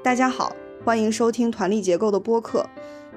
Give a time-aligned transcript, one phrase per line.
[0.00, 0.54] 大家好，
[0.84, 2.64] 欢迎收听团力结构的播客。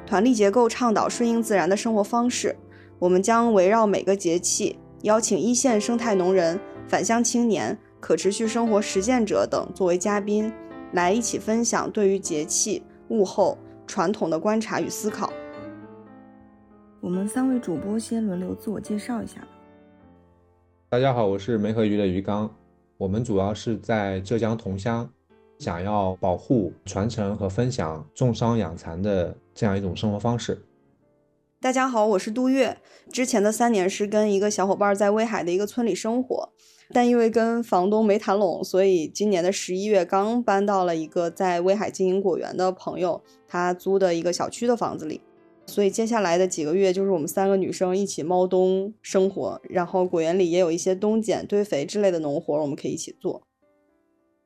[0.04, 2.56] 团力结构倡导顺应自然的生活方式，
[2.98, 10.52] 我们将围绕每个节气，邀请一线生态农人、返乡青年、可持续生活实践者等作为嘉宾，
[10.94, 15.32] 来一起分享对于节气、物候、传统的观察与思考。
[17.00, 19.48] 我们三位主播先轮流自我介绍一下。
[20.90, 22.50] 大家好，我是梅河鱼的鱼缸，
[22.98, 25.08] 我们主要是在浙江桐乡。
[25.62, 30.66] 想要保护、传承和分享种桑养蚕的这样一种生活方式。
[31.60, 32.80] 大家好，我是杜月。
[33.12, 36.50] 之前的三年是跟一个小伙伴在威海的一个村里生活，
[36.92, 45.22] 但因为跟房东没谈拢，所以今年的十一月刚搬到了一个在威海经营果园的朋友他租的一个小区的房子里。
[45.68, 53.44] 所以接下来的几个月就是我们三个女生一起猫冬生活，然后果园里也有一些冬剪、堆肥之类的农活，我们可以一起做。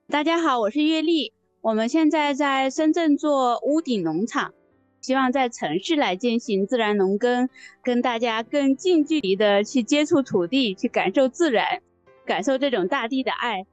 [0.07, 1.33] 大家好，我是月丽。
[1.61, 4.53] 我们现在在深圳做屋顶农场，
[5.01, 7.49] 希望在城市来进行自然农耕，
[7.81, 11.81] 跟大家更近距离的去接触土地，去感受自然，
[12.23, 13.65] 感受这种大地的爱。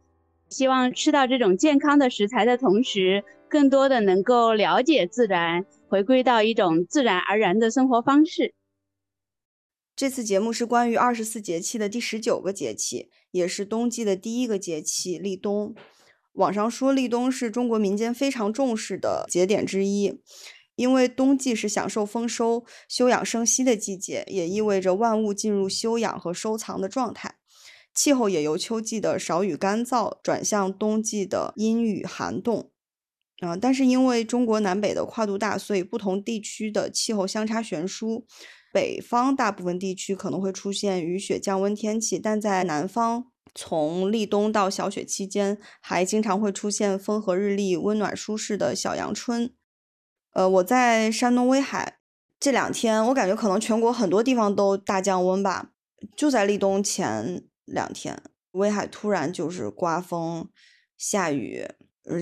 [0.48, 8.54] 希望吃到这种健康的食材的同时，更多的能够了解自然，回归到一种自然而然的生活方式。
[9.94, 15.74] 这次节目是关于二十四节气的第十九个节气，也是冬季的第一个节气——立冬。
[16.32, 20.20] 网上说立冬是中国民间非常重视的节点之一，
[20.76, 27.36] 因为冬季是享受丰收、休养生息的季节，也意味着万物进入休养和收藏的状态。
[27.94, 32.70] 气候也由秋季的少雨干燥转向冬季的阴雨寒冻。
[33.40, 38.24] 啊，但是因为中国南北的跨度大，所以不同地区的气候相差悬殊。
[38.72, 43.31] 北方大部分地区可能会出现雨雪降温天气，但在南方。
[43.54, 49.52] 从立冬到小雪期间，还经常会出现风和日丽、温暖舒适的小阳春。
[50.32, 51.98] 呃，我在山东威海
[52.40, 55.70] 这两天，我感觉可能全国很多地方都大降温吧。
[56.16, 60.48] 就在立冬前两天，威海突然就是刮风、
[60.96, 61.68] 下雨，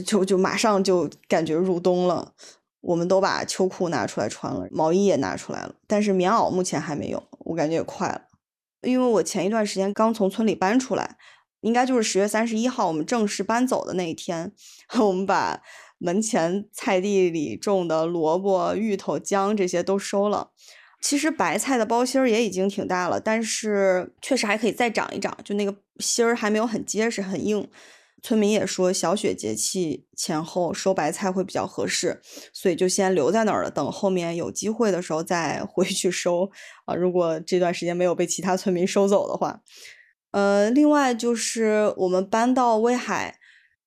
[0.04, 2.34] 就就马上就感觉入冬了。
[2.80, 8.29] 我们都把秋裤拿出来穿了，毛衣也拿出来了，但是棉袄目前还没有，我感觉也快了。
[8.82, 11.16] 因为我前一段时间刚从村里搬出来，
[11.60, 14.52] 应该就是十月三十一号我们正式搬走的那一天，
[15.00, 15.60] 我们把
[15.98, 20.50] 门前菜地里种的萝卜、芋头、姜这些都收了。
[21.02, 27.66] 其实白菜的包心儿也已经挺大了，但是确实还可以再长一长，就那个心儿还没有很结实、很硬。
[28.22, 32.20] 村民也说，小雪节气前后收白菜会比较合适，
[32.52, 36.50] 所以就先留在那儿了，等后面有机会的时候再回去收
[36.84, 36.94] 啊。
[36.94, 39.62] 如果这段时间没有被其他村民收走的话，
[40.32, 43.38] 呃，另外就是我们搬到威海，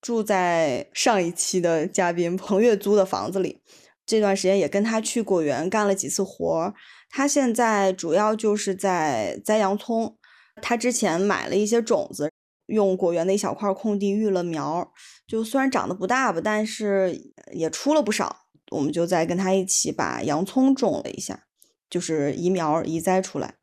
[0.02, 3.62] 住在上一期的嘉宾彭月租的房子里，
[4.06, 6.74] 这段时间也跟他去果园干了几次活儿。
[7.10, 10.18] 他现在主要就是在栽洋葱，
[10.62, 12.33] 他之前买了一些种子。
[12.74, 14.92] 用果园的一小块空地育了苗，
[15.28, 17.16] 就虽然长得不大吧，但是
[17.54, 18.48] 也出了不少。
[18.72, 21.46] 我们就在跟他一起把洋葱种了一下，
[21.90, 23.56] 就是移苗移栽出来。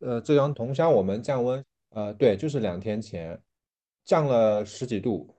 [0.00, 3.38] 呃，浙江桐乡我们降温，呃，对，就是两天前
[4.04, 5.34] 降了十几度。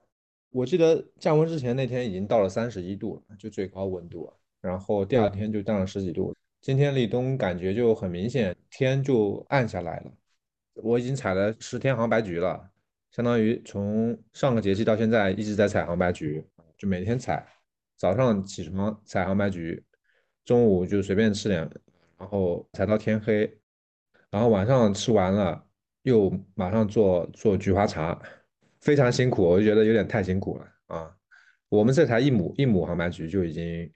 [0.51, 4.31] 我记得降温之前那天已经到了三十一度了，就最高温度。
[4.61, 6.35] 然后第二天就降了十几度。
[6.61, 10.11] 今天立冬感觉就很明显，天就暗下来了。
[10.84, 12.69] 我已经采了十天杭白菊了，
[13.12, 16.44] 相当于从上个节气到现在一直在采杭白菊，
[16.78, 17.45] 就每天采，
[17.97, 19.84] 早上起床采杭白菊，
[20.45, 21.69] 中午就随便吃点，
[22.17, 23.51] 然后采到天黑，
[24.29, 25.66] 然后晚上吃完了
[26.03, 28.19] 又马上做做菊花茶，
[28.81, 31.16] 非常辛苦，我就觉得有点太辛苦了啊。
[31.69, 33.91] 我们这才一亩一亩杭白菊就已经，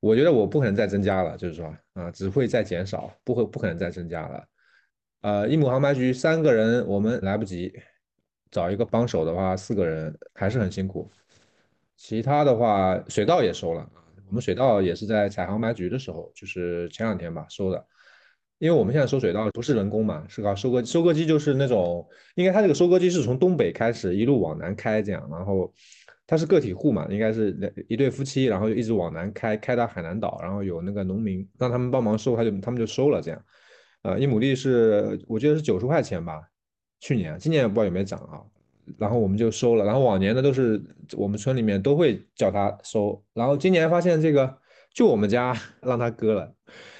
[0.00, 4.44] 我觉得我不可能再增加了，就是说啊，只会再减少，不会不可能再增加了。
[5.22, 7.72] 呃，一亩杭白菊三个人我们来不及，
[8.50, 11.08] 找一个帮手的话，四个人还是很辛苦。
[11.96, 13.88] 其他的话，水稻也收了，
[14.28, 17.86] 我们水稻也是在采杭白菊的时候，就是前两天吧收的。
[18.58, 22.04] 因为我们现在收水稻不是人工嘛，是靠收割收割机，就是那种，
[22.34, 25.72] 应该它这个收割机是从东北开始一路往南开这样，然后
[26.26, 27.56] 它是个体户嘛，应该是
[27.88, 33.44] 一对夫妻，然后就一直往南开，开到海南岛，然后有那个农民让他们帮忙收，他就他们就收了这样。
[34.02, 36.42] 呃，一亩地是我记得是九十块钱吧，
[37.00, 38.42] 去年，今年也不知道有没有涨啊。
[38.98, 40.82] 然后我们就收了，然后往年的都是
[41.16, 44.58] 我们村里面都会叫他收，然后今年发现这个
[44.92, 46.52] 就我们家 让他割了，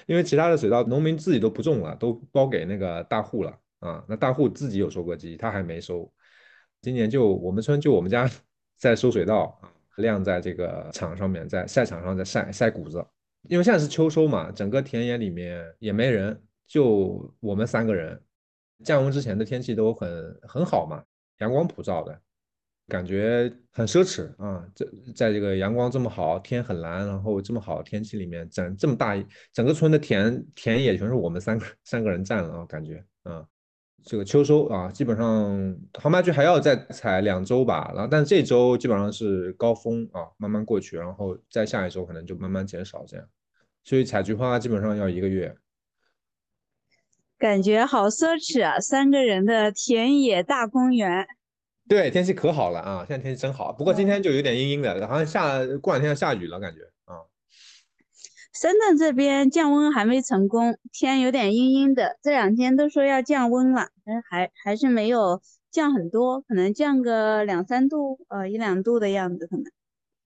[0.06, 4.04] 因为其他的水稻农民自己都不种了，都包给那个大户了啊。
[4.08, 6.10] 那大户自己有收割机，他还没收。
[6.80, 8.30] 今年就我们村就我们家
[8.78, 13.04] 在收水稻啊，晾在这个场上面，在晒场上在晒晒谷子。
[13.48, 16.40] 因为现在是秋收嘛，整个田野里面也没人，
[16.72, 18.18] 就我们三个人。
[18.84, 21.00] 降温之前的天气都很很好嘛，
[21.38, 22.20] 阳光普照的，
[22.88, 24.66] 感觉很奢侈啊。
[24.74, 29.14] 在在这个阳光这么好，天很蓝，然后这么好天气里面，整这么大
[29.52, 33.46] 整个村的田田野全是我们三个三个人占了啊，感觉啊。
[34.02, 43.24] 这个秋收啊，基本上杭白菊还要再采两周吧，然后但这周基本上是高峰啊，慢慢过去，然后再下一周可能就慢慢减少这样，
[43.84, 45.56] 所以采菊花基本上要一个月。
[47.42, 51.26] 感觉好奢侈啊，三个人的田野大公园。
[51.88, 57.18] 对，天气可好了啊，现在天气真好，不过今天就有点阴阴的，好像下过两天要下雨了感觉啊。
[58.54, 62.16] 深圳这边降温还没成功，天有点阴阴的。
[62.22, 65.42] 这两天都说要降温了，但是还还是没有
[65.72, 69.64] 降很多，可能降个两三度，呃一两度的样子可能。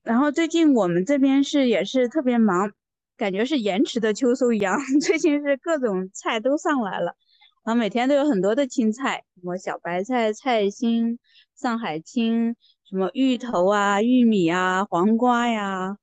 [0.02, 2.72] 然后最近我们这边是也是特别忙，
[3.16, 4.78] 感觉是延迟的秋收一样。
[5.00, 7.14] 最近是各种菜都上来了，
[7.64, 11.18] 然后每天都有很多的青菜，什么小白菜、菜心、
[11.54, 12.56] 上海青，
[12.88, 15.96] 什么芋头啊、玉米啊、黄瓜呀。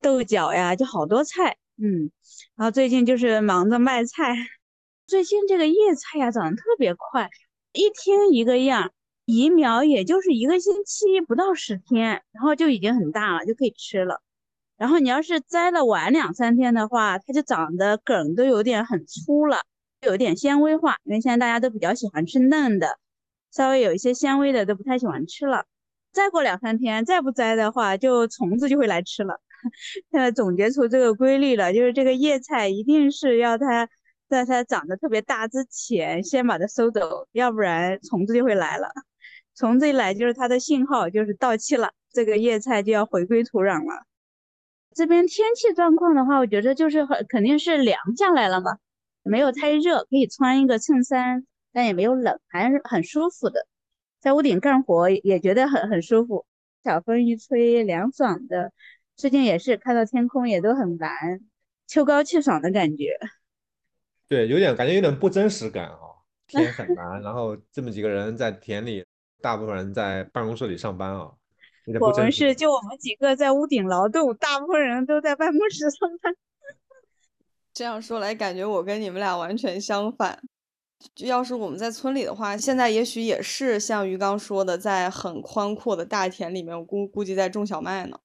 [0.00, 2.12] 豆角呀，就好多菜，嗯，
[2.54, 4.36] 然后最近就是忙着卖菜。
[5.08, 7.28] 最近这个叶菜呀，长得特别快，
[7.72, 8.92] 一天一个样，
[9.24, 14.22] 移苗也就是一个星期不到十天，然后就已经很大了，就可以吃了。
[14.78, 19.58] 然后你要是摘了晚两三天的话，它就长得梗都有点很粗了，
[20.02, 20.96] 有点纤维化。
[21.04, 22.98] 因为现在大家都比较喜欢吃嫩的，
[23.50, 25.66] 稍微有一些纤维的都不太喜欢吃了。
[26.12, 29.40] 再过两三天，再不摘的话，就虫子就会来吃了。
[30.12, 33.88] 现在总结出这个规律了，就是这个叶菜一定是要它
[34.28, 38.88] 在它长得特别大之前先把它收走，要不然虫子就会来了。
[39.56, 44.04] 虫子一来就是它的信号，就是到期了，这个叶菜就要回归土壤了。
[44.98, 48.78] 这边天气状况的话，我觉得就是很肯定是凉下来了嘛，
[49.22, 53.64] 没有太热，可以穿一个衬衫，但也没有冷，还是很舒服的。
[54.18, 56.44] 在屋顶干活也觉得很很舒服，
[56.82, 58.72] 小风一吹，凉爽的。
[59.14, 61.14] 最近也是看到天空也都很蓝，
[61.86, 63.16] 秋高气爽的感觉。
[64.26, 66.00] 对，有点感觉有点不真实感啊，
[66.48, 69.06] 天很蓝，然后这么几个人在田里，
[69.40, 71.30] 大部分人在办公室里上班啊。
[72.00, 76.34] 我们是就我们几个在屋顶劳动，大部分人都在办公室上班。
[77.72, 80.42] 这样说来，感觉我跟你们俩完全相反。
[81.18, 88.18] 要是我们在村里的话，现在也许也是像鱼刚说的，在很宽阔的大田里面，我估估计在种小麦呢。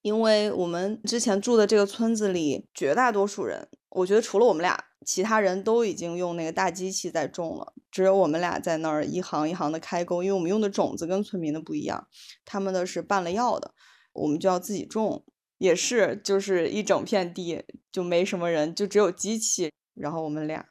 [0.00, 10.22] 因为我们之前住的这个村子里，绝大多数人，我觉得除了我们俩，其他人都已经用那个大机器在种了，只有我们俩在那儿一行一行的开沟。
[10.22, 12.08] 因为我们用的种子跟村民的不一样，
[12.44, 13.72] 他们的是拌了药的，
[14.12, 15.24] 我们就要自己种，
[15.58, 20.66] 也是就是一整片地就没什么人，就只有机器，然后我们俩。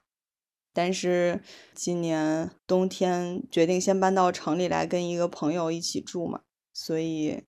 [0.73, 1.41] 但是
[1.73, 6.41] 今年冬天决定先搬到城里来跟一个朋友一起住嘛，
[6.73, 7.45] 所以。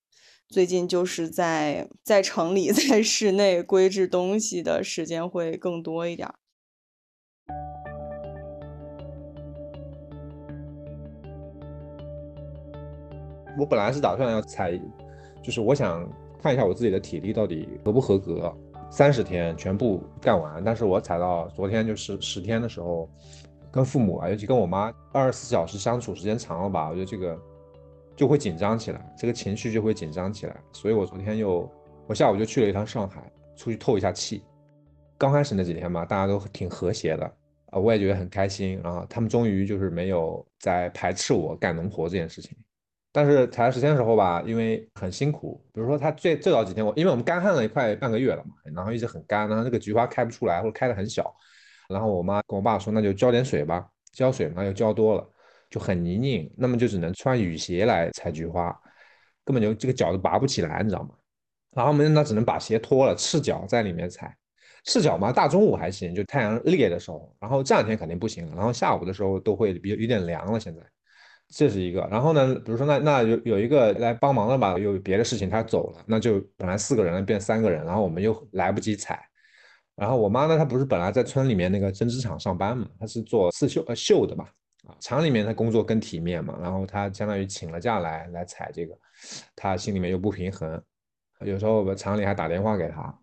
[0.49, 6.33] 最近就是在在城里， 在室内规制东西的时间会更多一点。
[13.57, 14.79] 我本来是打算要踩，
[15.41, 16.07] 就是我想
[16.41, 18.55] 看一下我自己的体力到底合不合格，
[18.91, 20.63] 三十天全部干完。
[20.63, 23.09] 但是我踩到昨天就是十天的时候，
[23.71, 27.37] 跟父母啊，尤其跟我妈二十四小时相处时间长了吧，我觉得这个。
[28.15, 31.71] 就会紧张起来，这个情绪就会紧张起来，所以我昨天又，
[32.07, 33.21] 我下午就去了一趟上海，
[33.55, 34.43] 出去透一下气。
[35.17, 37.25] 刚开始那几天嘛，大家都挺和谐的
[37.71, 39.05] 啊，我也觉得很开心啊。
[39.09, 42.57] 他们终于就是没有在排斥我干农活这件事情。
[43.11, 51.33] 但是采时间的时候吧，因为很辛苦，比如说他最最早几天我，因为我们干旱了快半个月了嘛，然后一直很干，然后这个菊花开不出来或者开的很小，
[51.89, 55.27] 然后我妈跟我爸说，那就浇点水吧，浇水嘛又浇多了。
[55.69, 58.73] 就很泥泞，那么就只能穿雨鞋来采菊花，
[59.43, 61.09] 根本就这个脚都拔不起来，你知道吗？
[61.75, 64.33] 然后我们那只能把鞋脱了，赤脚在里面采。
[64.87, 67.31] 赤脚嘛，大中午还行，就太阳烈的时候。
[67.39, 68.49] 然后这两天肯定不行。
[68.55, 70.57] 然后下午的时候都会比有点凉了。
[70.59, 70.81] 现在
[71.49, 72.07] 这是一个。
[72.09, 79.21] 然后呢，比如说那那有有一个来帮忙的吧，有别的事情他走了，那就本来四个人变三个人，然后我们又来不及采。
[79.93, 84.45] 然后我妈呢，她不是本来在村里面那个针织厂上班嘛，她是做刺绣呃绣的嘛。
[84.87, 88.97] 啊厂里面她工作更体面嘛，然后她相当于请了假来来采这个，
[89.53, 90.81] 他心里面又不平衡，
[91.41, 93.13] 有时候我们厂里还打电话给他，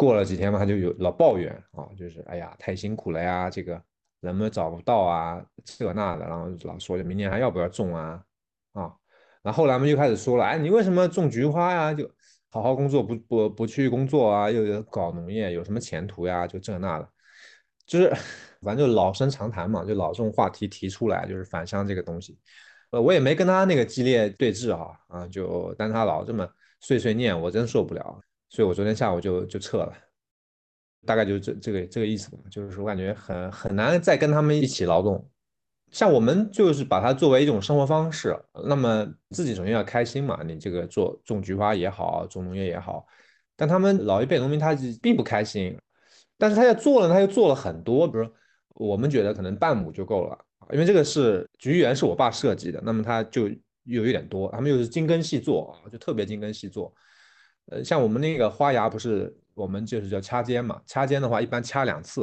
[0.00, 3.78] 过了几天嘛，他就有老抱怨啊，就是哎呀太辛苦了呀，这个
[4.20, 8.22] 人们找不到啊，这那的，然后老说明年还要不要种啊，
[8.72, 8.90] 啊，
[9.42, 11.92] 然后后来他们又开始说了，哎，你为什么种菊花呀？
[11.92, 12.10] 就
[12.48, 14.50] 好好工作不不不去工作啊？
[14.50, 16.46] 又搞农业有什么前途呀？
[16.46, 17.06] 就这那的，
[17.84, 18.08] 就是
[18.62, 22.38] 反正就老生常谈嘛，就老这种话题提出来，就是返乡这个东西。
[22.90, 26.48] 呃，我也没跟他那个激烈对峙哈，啊，就但他老这么
[26.80, 29.92] 碎碎念，我真受不了，所以我昨天下午就就撤了。
[31.06, 35.26] 大概就是这这个这个意思吧，就是我感觉很很难再跟他们一起劳动。
[35.90, 43.06] 像我们就是把它作为一种生活方式，那么自己首先要开心嘛，你这个做种菊花也好，种农业也好，
[43.56, 45.76] 但他们老一辈农民他并不开心，
[46.36, 48.32] 但是他要做了，他又做了很多，比如说
[48.74, 50.38] 我们觉得可能半亩就够了，
[50.72, 53.48] 因为这个是菊园是我爸设计的，那么他就
[53.84, 56.94] 又有点多，他们又是精耕细作啊，就特别精耕细作。
[57.70, 59.34] 呃，像我们那个花芽不是。
[59.52, 62.22] 我们就是叫掐尖嘛，掐尖的话一般掐两次，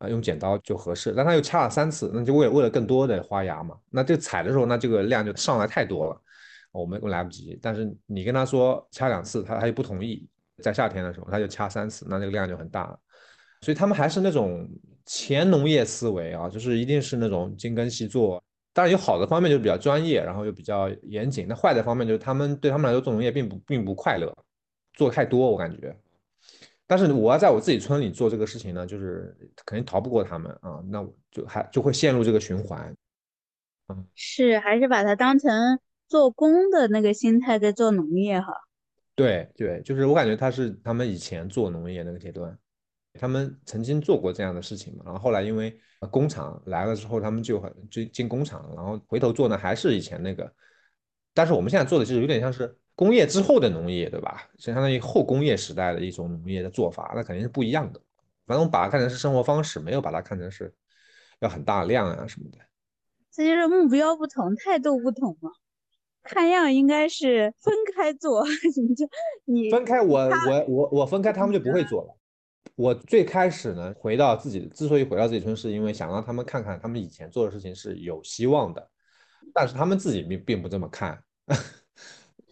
[0.00, 1.14] 啊，用剪刀就合适。
[1.16, 3.74] 但他又掐了三次，那就为为了更多的花芽嘛。
[3.88, 6.20] 那这采的时候，那这个量就上来太多了，
[6.72, 7.58] 我们来不及。
[7.62, 10.28] 但是你跟他说掐两次，他他又不同意。
[10.62, 12.94] 在夏天的时候，他就掐三次，那这个量就很大。
[13.62, 14.68] 所以他们还是那种
[15.06, 18.42] 前农业思维啊，就是一定是那种精耕细作。
[18.74, 21.46] 当然有好的方面，就比较专业，然后又比较严谨。
[21.48, 24.36] 那坏的方面就是他们对他们来说做农业并不并不快乐，
[24.94, 25.94] 做太多，我感觉。
[26.86, 29.34] 但是我要在我自己村里做这个事情呢，就是
[29.64, 32.94] 肯定逃不过他们啊，那我就还就会陷入这个循环。
[33.88, 38.52] 嗯，是还是把它当成做工的那个心态在做农业哈？
[39.14, 42.56] 对对，就是我感觉他是他们以前做农业那个阶段，
[43.18, 45.74] 他们曾经做过这样的事情嘛，然后后来因为
[46.10, 50.54] 工厂来了之后，他们就很就进工厂，然后回头做呢还是以前那个，
[51.32, 52.76] 但是我们现在做的其实有点像是。
[52.94, 54.48] 工业之后的农业，对吧？
[54.56, 58.00] 就相当于后工业时代的一种农业的做法，那肯定是不一样的。
[58.46, 60.72] 反正我把它看成是生活方式，没有把它看成是
[61.40, 62.58] 要很大量啊什么的。
[63.32, 65.50] 这就是目标不同，态度不同嘛。
[66.22, 68.46] 看样应该是分开做，
[68.80, 69.06] 你就
[69.44, 72.16] 你分开，我我我我分开，他们就不会做了。
[72.76, 78.90] 我最开始呢，回到自己，之所以回到自己村，是因为想让他们看看他们以前做的事情是有希望的，
[79.52, 81.22] 但是他们自己并并不这么看。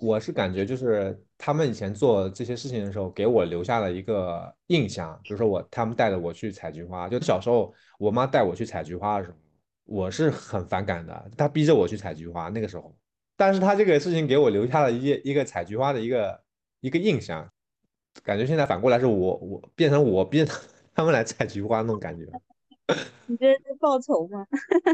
[0.02, 5.16] 我是感觉就是他们以前做这些事情的时候，给我留下了一个印象。
[5.22, 9.36] 比如说我他们带着我去采菊花，就小时候我妈带我去采菊花的时候，
[9.84, 11.30] 我是很反感的。
[11.38, 12.92] 她逼着我去采菊花那个时候，
[13.36, 16.40] 但是她这个事情给我留下了一一个采菊花的一个
[16.80, 17.48] 一个印象，
[18.24, 20.52] 感觉现在反过来是我我变成我逼着
[20.96, 22.26] 他们来采菊花那种感觉。
[23.26, 24.44] 你这是报仇吗？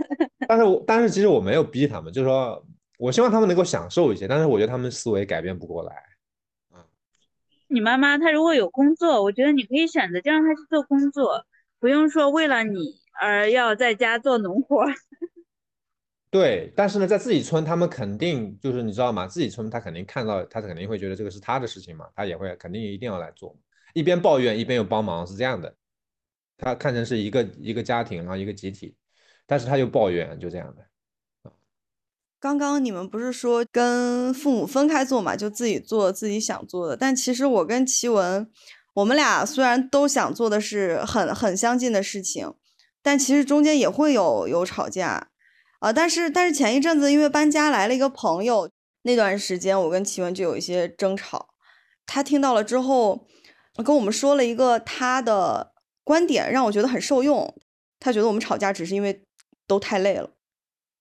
[0.47, 2.63] 但是我但是其实我没有逼他们，就是说。
[2.99, 5.95] 我希望他们能够享受一些，但是我觉得他们思维改变不过来。
[6.71, 6.85] 啊，
[7.69, 11.47] 你妈妈她如果有工作，我觉得你可以选择就让她去做工作，
[11.79, 12.77] 不用说为了你
[13.21, 14.85] 而要在家做农活。
[16.31, 19.27] 对，但是呢，在自己村，他们肯定就是你知道吗？
[19.27, 23.57] 自己村他肯定看到，他肯定会觉得这个是他的事情嘛，他也会肯定一定要来做，
[23.95, 25.75] 一边抱怨一边又帮忙，是这样的。
[26.59, 28.95] 他看成是一个一个家庭，然后一个集体，
[29.47, 30.85] 但是他又抱怨，就这样的。
[32.41, 36.97] 刚刚你们不是说跟父母分开做嘛，就自己做自己想做的。
[36.97, 38.49] 但其实我跟奇文，
[38.95, 42.55] 我们俩虽然都想做的是很很相近的事情，
[43.03, 45.31] 但其实中间也会有有吵架
[45.81, 45.93] 啊。
[45.93, 48.71] 但是但是前一阵子因为搬家来了一个朋友，
[49.03, 51.49] 那段时间我跟奇文就有一些争吵。
[52.07, 53.27] 他听到了之后，
[53.85, 55.73] 跟我们说了一个他的
[56.05, 57.53] 观点，让我觉得很受用。
[57.99, 59.25] 他觉得我们吵架只是因为
[59.67, 60.31] 都太累了，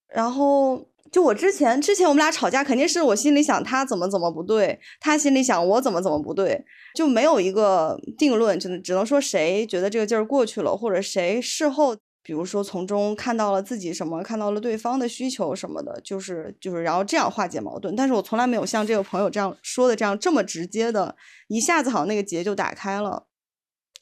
[0.08, 0.88] 然后。
[1.12, 17.96] 就我之前，之前我们俩吵架，肯定是我心里想他怎么怎么不对，他心里想我怎么怎么不对，就没有一个定论，只能只能说谁觉得这个劲儿过去了，或者谁事后，比如说从中看到了自己什么，看到了对方的需求什么的，就是就是然后这样化解矛盾。
[17.96, 21.16] 但是我从来没有像这个朋友这样说的这样这么直接的，
[21.48, 23.28] 一下子好像那个结就打开了。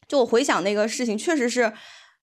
[0.08, 1.74] 就我回想那个事情，确实是。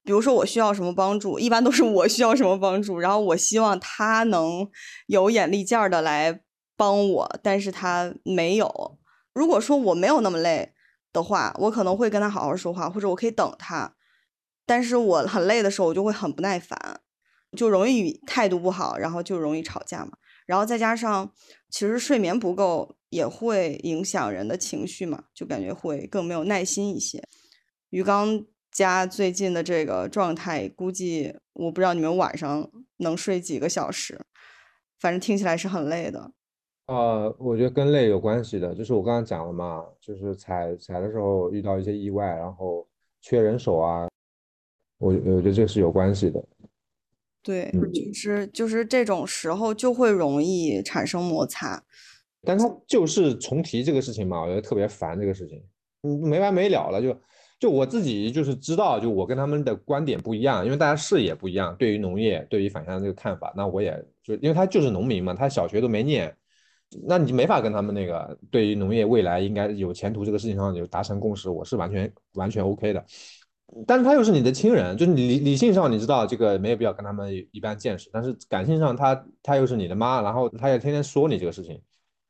[0.05, 4.69] 比如说我需要什么帮助，一般都是我需要什么帮助，然后我希望他能
[5.07, 6.41] 有眼力劲儿的来
[6.77, 8.99] 帮我，但是他没有。
[9.33, 10.73] 如果说我没有那么累
[11.13, 13.95] 的话，我可能会跟他好好说话，或者我可以等他。
[14.67, 17.01] 但是我很累的时候，我就会很不耐烦，
[17.57, 20.13] 就容易态度不好，然后就容易吵架嘛。
[20.47, 21.33] 然后再加上
[21.71, 27.23] 其实睡眠不够也会影响人的情绪嘛，就感觉会更没有耐心一些。
[27.91, 28.45] 鱼缸。
[28.73, 34.19] 家最近的这个状态，估计我不知道你们晚上能睡几个小时，
[34.99, 36.33] 反正听起来是很累的。
[36.87, 42.87] 呃，我觉得跟累有关系的，就是我刚刚讲了嘛，就是踩踩的时候遇到一些意外，然后
[43.21, 44.09] 缺人手啊，
[44.99, 46.43] 我我觉得这是有关系的。
[47.43, 51.83] 对，嗯就是就是这种时候就会容易产生摩擦。
[52.43, 55.63] 但他就是重提这个事情嘛，我觉得特别烦这个事情，
[56.03, 57.17] 嗯，没完没了了，就
[57.63, 66.37] 就我自己就是知道，就我跟他们的观点不一样，因为大家视野不一样，对于农业，对于返乡这个看法，那我也就因为他就是农民嘛，他小学都没念，
[67.07, 73.05] 那你没法跟他们那个对于农业未来应该有前途这个事情上有达成共识，我是完全完全 OK 的。
[73.87, 81.81] 但是他又是你的亲人，就是你理理性上你知道这个没有必要跟他们一般见识，但是感性上他他又是你的妈，然后他也天天说你这个事情。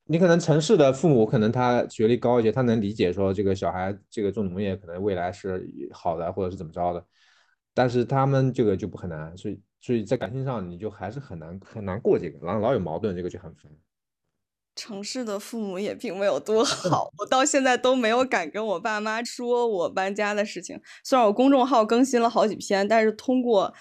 [0.05, 7.05] 你可能城市的父母，可能他学历高一些，他能理解说这个小孩这个做农业可能未来是好的，或者是怎么着的，
[7.73, 13.71] 但是他们这个就不很难，所以所以在感情上你就还是很难很难过这个，然后老有矛盾，这个就很烦。
[14.75, 20.81] 城市的父母也并没有多好，我到现在都没有敢跟我爸妈说我搬家的事情。
[21.05, 23.73] 虽然我公众号更新了好几篇，但是通过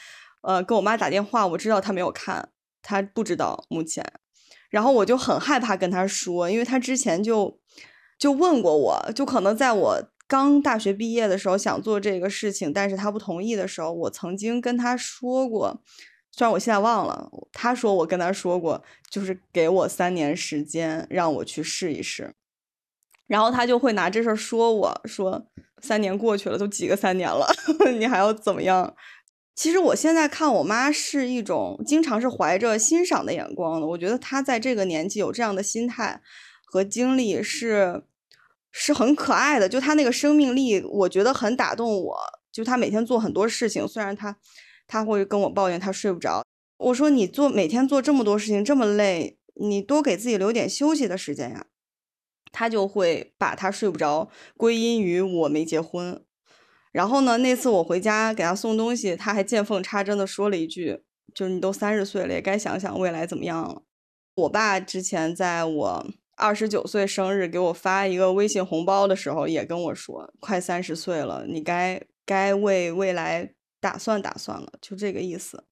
[0.42, 2.50] 呃跟我妈打电话，我知道她没有看，
[2.82, 4.06] 她不知道目前。
[4.72, 7.60] 然后我就很害怕跟他说，因为他之前就
[8.18, 15.82] 就问过我，就可能在我刚大学毕业的时候想做这个事情，但是他不同意的时候，我曾经跟他说过。
[16.32, 22.34] 虽然我现在忘了，他说我跟他说过，就是给我三年时间让我去试一试，
[23.28, 25.46] 然后他就会拿这事儿说我说
[25.82, 27.46] 三年过去了，都几个三年了，
[28.00, 28.96] 你还要怎么样？
[29.62, 36.20] 其实我现在看我妈是一种经常是怀着欣赏的眼光的，我觉得她在这个年纪有这样的心态
[36.65, 38.03] 和经历是
[38.72, 42.18] 是很可爱的，就她那个生命力，我觉得很打动我。
[42.51, 44.36] 就她每天做很多事情，虽然她。
[44.88, 46.44] 她会跟我抱怨她睡不着，
[46.80, 51.68] 我说你做每天做这么多事情这么累，你多给自己留点休息的时间呀。
[52.51, 56.25] 她就会把她睡不着归因于我没结婚。
[56.91, 61.01] 然后呢，那次我回家给他送东西，他还见缝插针的说了一句，
[61.33, 63.83] 就是你都三十岁了，也该想想未来怎么样了。
[64.36, 73.53] 我爸之前在我二十九岁生日给我发一个微信红包的时候，也跟我说，快三十岁了，你该该为未来。
[73.81, 75.63] 打算打算了，就这个意思。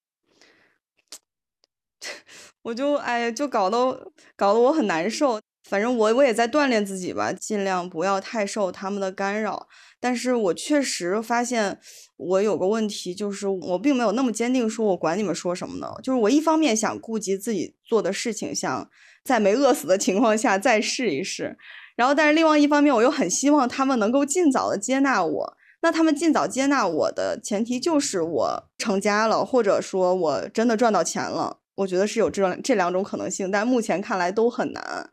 [2.63, 5.39] 我就哎，就搞得搞得我很难受。
[5.69, 9.67] 反正我我也在锻炼自己吧，尽量不要太受他们的干扰。
[9.99, 11.79] 但是我确实发现
[12.17, 15.87] 我有个问题，就是我并没有那么坚定，说我管你们说什么呢？
[16.01, 18.89] 就是我一方面想顾及自己做的事情，想
[19.23, 21.57] 在没饿死的情况下再试一试。
[21.95, 25.57] 然后，但是另外一方面，我又很希望他们能够尽早的接纳我。
[25.81, 31.59] 那他们尽早接纳我的前提就是我成家了，或者说我真的赚到钱了。
[31.75, 35.09] 我觉得是有这这两种可能性，但目前看来都很难。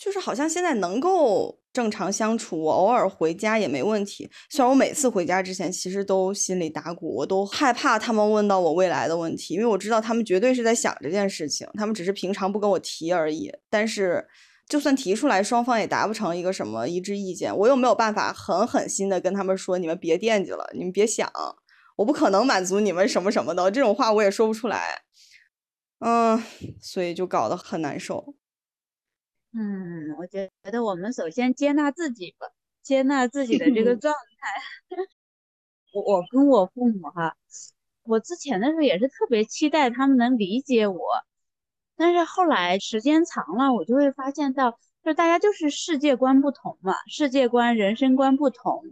[0.00, 4.30] 就是好像现在能够正常相处，我偶尔回家也没问题。
[4.48, 13.52] 虽然我每次回家之前其实都心里打鼓，我都害怕他们问到我未来的问题，因为我知道他们绝对是在想这件事情，他们只是平常不跟我提而已。
[13.68, 14.26] 但是。
[14.70, 21.28] 就算提出来，双方也达不成一个什么一致意见，我又没有办法狠狠心的跟他们说，你们别惦记了，你们别想，
[21.96, 25.02] 我不可能满足你们什么什么的，这种话我也说不出来，
[25.98, 26.40] 嗯，
[26.80, 28.36] 所以就搞得很难受。
[29.52, 32.46] 嗯，我觉得我们首先接纳自己吧，
[32.82, 34.96] 接纳自己的这个状态。
[35.92, 37.36] 我我跟我父母哈，
[38.04, 40.98] 我之前的时候也是特别期待他们能理解我。
[41.96, 48.84] 但是后来时间长了，我就会发现到，就大家就是世界观不同嘛，世界观、人生观不同，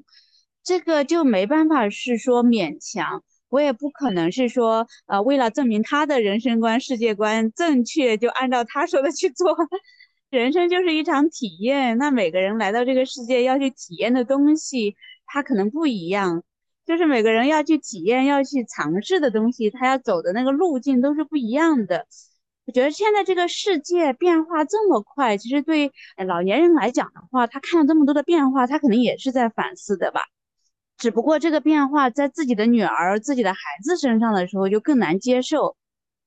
[0.64, 9.56] 这个就没办法是说勉强，我也不可能是说，呃，为了证明他的人生观、世界观正确，就按照他说的去做。
[10.30, 14.94] 人生就是一场体验，那每个人来到这个世界要去体验的东西，
[15.26, 16.42] 他可能不一样，
[16.84, 22.06] 就是每个人要去体验、要去尝试的东西，他要走的那个路径都是不一样的。
[22.66, 25.90] 我觉得现在这个世界变化这么快，其实对
[26.26, 30.20] 老年人来讲的话，他看了这么多的变化，他可能也是在反思的吧。
[30.98, 35.77] 只不过这个变化在自己的女儿、自己的孩子身上的时候就更难接受，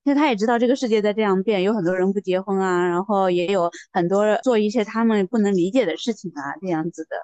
[0.04, 7.16] 因为他也知道这个世界在这样变，有很多人不结婚啊，然后也有很多做一些他们不能理解的事情啊，这样子的。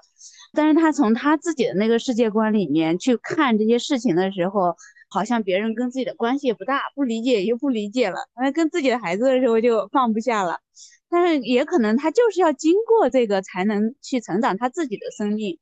[0.53, 4.75] 但是他从他自己的那个世界观里面去看这些事情的时候。
[5.09, 10.59] 好像别人跟自己的关系也不大，不理解又不理解了，那跟自己的孩子的时候就放不下了。
[11.07, 15.57] 但是也可能他就是要经过这个才能去成长他自己的生命。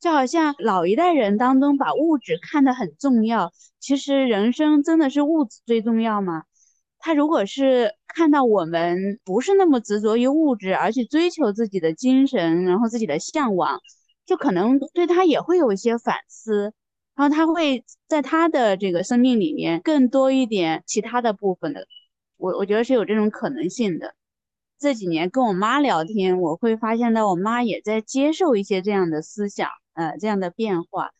[0.00, 6.42] 就好像老一代人当中把物质看得很重要，其实人生真的是物质最重要吗？
[7.00, 13.80] 他如果是看到我们不是那么执着于物质，而去追求自己的精神，然后自己的向往，
[14.26, 16.72] 就可能对他也会有一些反思。
[17.16, 21.86] 然后他会在他的这个生命里面更多一点其他的部分的，
[22.38, 24.14] 我我觉得是有这种可能性的。
[24.78, 31.10] 这几年跟我妈聊天，我会发现到我妈也在接受一些这样的思想，呃，这样的变化。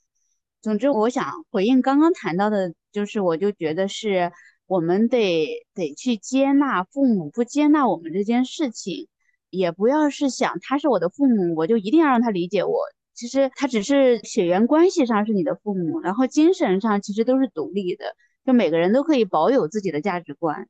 [0.63, 4.33] 总之，我想回应刚刚谈到的，就是我就觉得是
[4.71, 9.09] 我们得得去接纳父母不接纳我们这件事情，
[9.51, 12.79] 也不要是想他是我的父母，我就一定要让他理解我。
[13.13, 20.69] 其实他只是血缘关系上是你的父母，然后精神上其实都是独立的，就每个人都可以保有自己的价值观。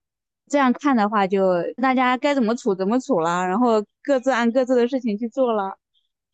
[0.48, 5.76] 这样看的话，就大家该怎么处怎么处了，然后各自按各自的事情去做了。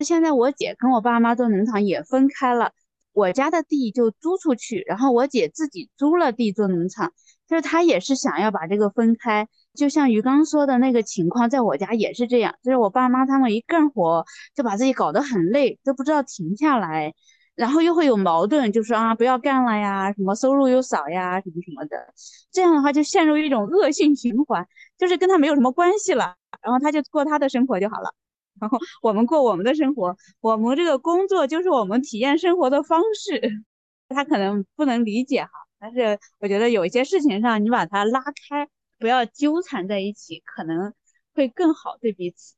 [0.04, 2.70] 现在我姐跟我爸妈做农场也分开了，
[3.12, 7.12] 我家的地就租出去，然后我姐自己租了地做农场，
[7.48, 9.46] 就是他也是想要把这个分开。
[9.74, 17.14] 就像于刚说的那个情况，在我家也是这样，就是我爸妈他们一干活就把自己搞得很累，都不知道停下来。
[17.54, 21.96] 然后又会有矛盾，就说啊不要干了呀，什么收入又少呀，什么什么的，
[22.52, 24.66] 这样的话就陷入一种恶性循环，
[24.98, 28.12] 就是跟他没有什么关系了，然后他就过他的生活就好了，
[28.60, 33.40] 然后我们过我们的生活，我们这个工作就是我们体验生活的方式，
[34.14, 40.94] 他可能不能理解哈，但是我觉得有一些事情上你把它拉开，不要纠缠在一起，可能
[41.34, 42.54] 会更好对彼此。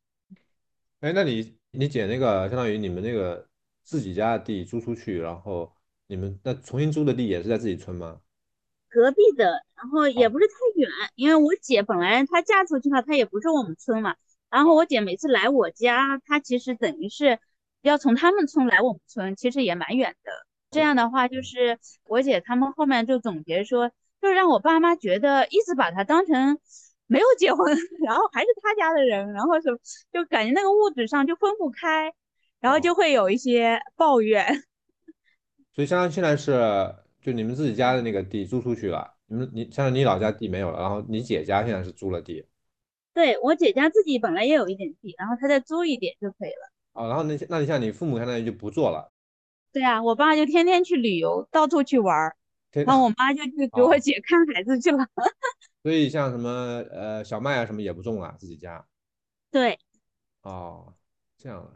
[1.00, 3.46] 哎，那你你姐那个相当于你们那个。
[3.88, 5.72] 自己家的地租出去，然后
[6.08, 8.20] 你们那重新租的地也是在自己村吗？
[8.90, 14.14] 隔壁的，然后也不是太远，因为我姐本来她嫁出去了，她也不是我们村嘛。
[14.50, 17.38] 然后我姐每次来我家，她其实等于是
[17.80, 20.32] 要从他们村来我们村，其实也蛮远的。
[20.70, 26.58] 这样的话，就是我姐他们后面就总结说，就是让我爸妈觉得一直把他当成
[27.06, 29.78] 没有结婚， 然后还是他家的人，然后什么
[30.12, 32.12] 就感觉那个物质上就分不开。
[32.60, 34.44] 然后就会有一些抱怨，
[35.72, 42.44] 所以相当于现在是就你们自己家的那个地租出去了，你们你像你老家地没有了，然后你姐家现在是租了地，
[43.14, 46.72] 对我姐家自己本来也有一点地，然后她再租一点就可以了。
[46.94, 49.12] 哦，然后那那你像你父母相当于就不做了，
[49.78, 52.34] 对啊，我爸就天天去旅游，到处去玩儿，
[52.84, 55.06] 然后我妈就去 给我姐看孩子去了。
[55.84, 56.50] 所以像什么
[56.90, 58.84] 呃小麦啊什么也不种了，自己家。
[59.52, 59.78] 对。
[60.42, 60.92] 哦，
[61.38, 61.70] 这样啊。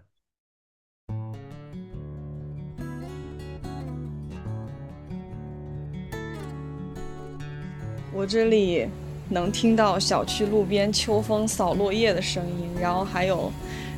[8.12, 8.88] 我这里
[9.30, 13.52] 能听到小区路边秋风扫落叶的声音，然后还有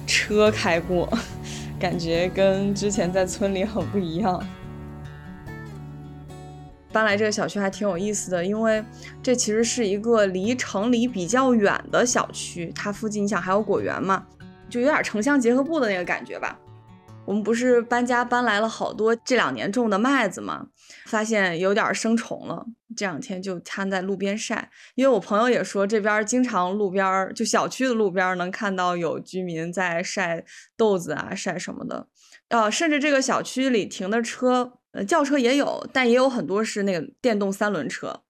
[0.07, 1.09] 车开过，
[1.85, 4.43] 感觉跟之前在村里很不一样。
[6.91, 8.83] 搬来这个小区还挺有意思的，因为
[9.23, 14.25] 这其实是一个离城里比较远的小区，它附近你想还有果园嘛，
[14.71, 16.59] 就有点城乡结合部的那个感觉吧。
[17.27, 20.67] 我们不是搬家搬来了好多这两年种的麦子吗？
[21.07, 24.71] 发现有点生虫了，这两天就摊在路边晒。
[24.95, 30.45] 因为我朋友也说，这边经常路边就小区的路边能看到有居民在晒
[30.77, 32.07] 豆子啊，晒什么的。
[32.49, 38.23] 呃，甚至这个小区里停的车，呃，轿车也有，但也有很多是那个电动三轮车。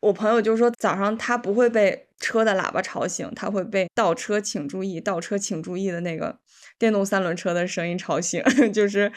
[0.00, 6.38] 我朋友就说，早上他不会被车的喇叭吵醒，他会被倒车请注意，倒车请注意的那个。
[6.78, 9.12] 电动三轮车的声音吵醒， 就是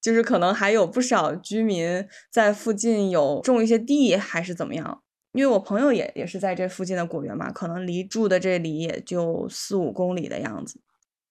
[0.00, 5.02] 就是可能还有不少居民在附近有种一些地，还是怎么样？
[5.32, 10.80] 因为我朋友也也是在这附近的果园嘛，可能离住的这里也就四五公里的样子，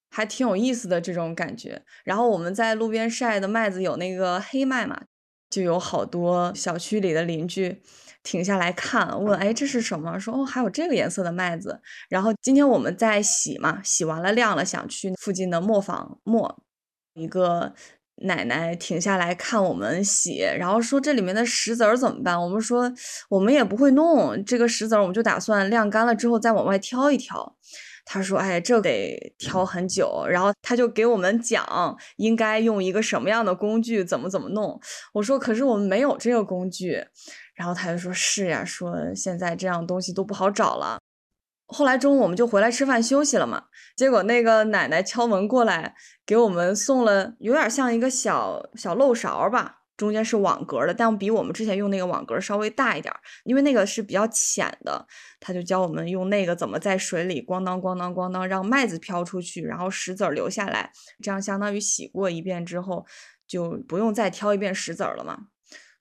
[0.09, 1.81] 还挺有意思的这种感觉。
[2.03, 5.01] 然后我们在路边晒的麦子有那个黑麦嘛，
[5.49, 7.81] 就有好多小区里的邻居。
[8.23, 11.79] 停下来看，问：“哎，这是什么？”说：“哦，还有这个颜色的麦子。”
[12.09, 16.63] 然后今天我们在洗嘛，洗完了晾了，想去附近的磨坊磨。
[17.13, 17.73] 一个
[18.23, 22.91] 奶奶停下来看我们洗，然后说：“这里面的石子儿怎么办？”我们说
[23.29, 27.55] ：“我们也不会弄这个石子儿，我们就打算晾干了之后再往外挑一挑。”
[28.05, 34.79] 他说：“哎，这得挑很久。”然后他就给我们讲应该用一个什么样的工具，怎么怎么弄。
[35.13, 37.03] 我说：“可是我们没有这个工具。”
[37.55, 40.99] 然后他就说：“是呀，说现在这样东西都不好找了。”
[41.67, 43.65] 后来中午我们就回来吃饭休息了嘛。
[43.95, 55.05] 结果那个奶奶敲门过来，给我们送了有点像一个小小漏勺吧，中间是网格的，但比我们之前用那个网格稍微大一点，因为那个是比较浅的。
[55.39, 63.05] 他就教我们用那个怎么在水里咣当咣当咣当让麦子飘出去，然后石子儿留下来，这样相当于洗过一遍之后
[63.47, 65.37] 就不用再挑一遍石子儿了嘛。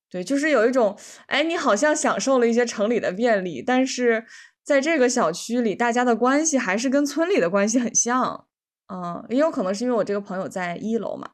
[0.09, 4.25] 对，就是有一种，哎，你好像享受了一些城里的便利，但是
[4.65, 8.47] 在这个小区里，大家的关系还是跟村里的关系很像。
[8.93, 11.31] 嗯，也有可能是因为我这个朋友在一楼嘛，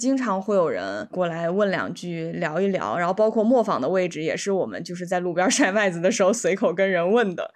[0.00, 7.52] 经常会有人过来问两句，聊一聊，然后包括磨坊的位置也是我们就是在路边晒麦子的时候随口跟人问的，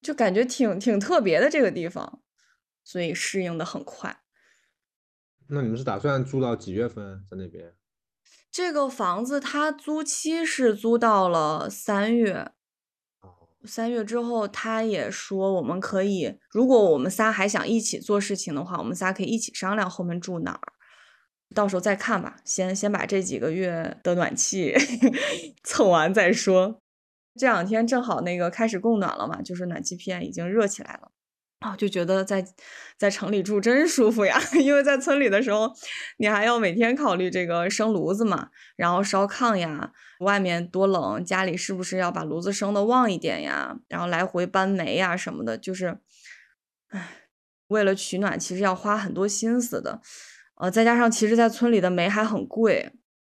[0.00, 2.22] 就感觉挺挺特别的这个地方，
[2.84, 4.20] 所以适应的很快。
[5.48, 7.74] 那你们是打算租到几月份在那边？
[8.50, 12.52] 这个房子它租期是租到了三月，
[13.64, 20.72] 三月之后他也说我们可以，如果我们仨还想一起做事情的话，我们仨可以一起商量后面住哪儿。
[21.54, 24.74] 到时候再看吧，先先把这几个月的暖气
[25.64, 26.78] 蹭完再说。
[27.38, 31.10] 这两天正好那个开始供暖了嘛，就是暖气片已经热起来了，
[31.60, 32.44] 啊，就觉得在
[32.98, 34.40] 在城里住真舒服呀。
[34.60, 35.72] 因为在村里的时候，
[36.18, 43.78] 你还要每天考虑这个生炉子嘛，然后烧炕呀，外面多冷，家里是不是要把炉子生的旺一点呀？
[43.88, 45.98] 然后来回搬煤呀什么的，就是，
[46.88, 47.28] 唉，
[47.68, 50.00] 为了取暖，其实要花很多心思的。
[50.60, 52.92] 呃，再加上其实，在村里的煤还很贵，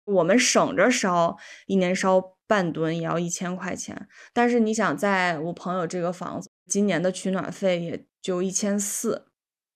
[0.04, 4.08] 我们省着烧，一年烧半吨也要一千块钱。
[4.32, 9.26] 但是你想，在我朋友这个房子，今年的取暖费也就一千四，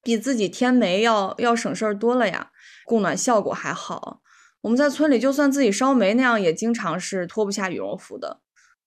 [0.03, 2.51] 比自己添煤要要省事儿多了呀，
[2.87, 4.23] 供暖效果还好。
[4.63, 8.41] 我们在村里，就算自己烧煤那样，也经常是脱不下羽绒服的，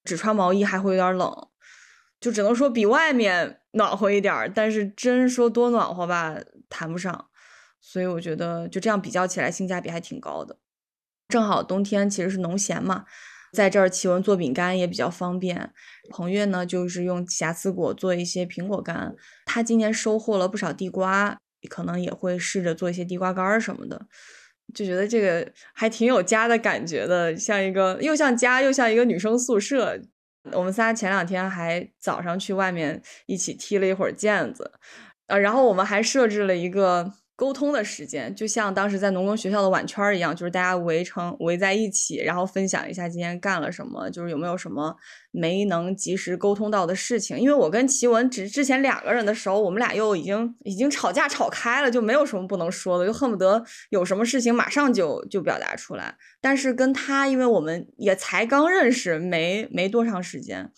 [0.04, 1.32] 只穿毛衣还会有点冷，
[2.20, 4.50] 就只能说比外面暖和一点儿。
[4.50, 6.36] 但是真说多暖和吧，
[6.68, 7.28] 谈不上。
[7.90, 10.58] 所以我觉得就这样比较起来，性价比还挺高的。
[11.30, 13.06] 正好冬天其实是农闲嘛，
[13.54, 15.72] 在这儿启文做饼干也比较方便。
[16.10, 19.16] 彭越呢，就是用瑕疵果做一些苹果干。
[19.46, 21.38] 他今年收获了不少地瓜，
[21.70, 24.06] 可能也会试着做一些地瓜干什么的。
[24.76, 29.98] 就觉得这个还挺有家的感觉的，像一个又像家又像一个女生宿舍。
[30.52, 34.74] 我们仨前两天还早上去外面一起踢了一会儿毽子，
[35.28, 37.14] 呃，然后我们还设置了一个。
[37.38, 44.96] 沟通的时间，就像当时在农工学校的碗圈一样，就是大家围成围在一起，然后分享一下今天干了什么，就是有没有什么
[45.30, 47.40] 没能及时沟通到的事情。
[47.40, 56.18] 因为我跟齐文只之前两个人的时候，我们俩又已经已经吵架吵开了，就没有什么不能说的，就恨不得有什么事情马上就就表达出来。
[56.42, 60.72] 但是跟他，因为我们也才刚认识，没没多长时间，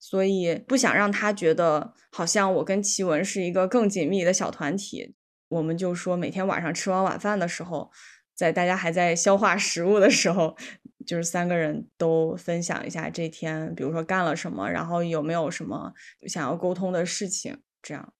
[0.00, 5.14] 所以不想让他觉得好像我跟齐文是一个更紧密的小团体。
[5.50, 7.90] 我们就说每天晚上吃完晚饭的时候，
[8.34, 10.56] 在大家还在消化食物的时候，
[11.04, 15.92] 就是三个人都分享一下这天，比如说干了什么，然后有没有什么
[16.28, 18.14] 想要沟通的事情，这样。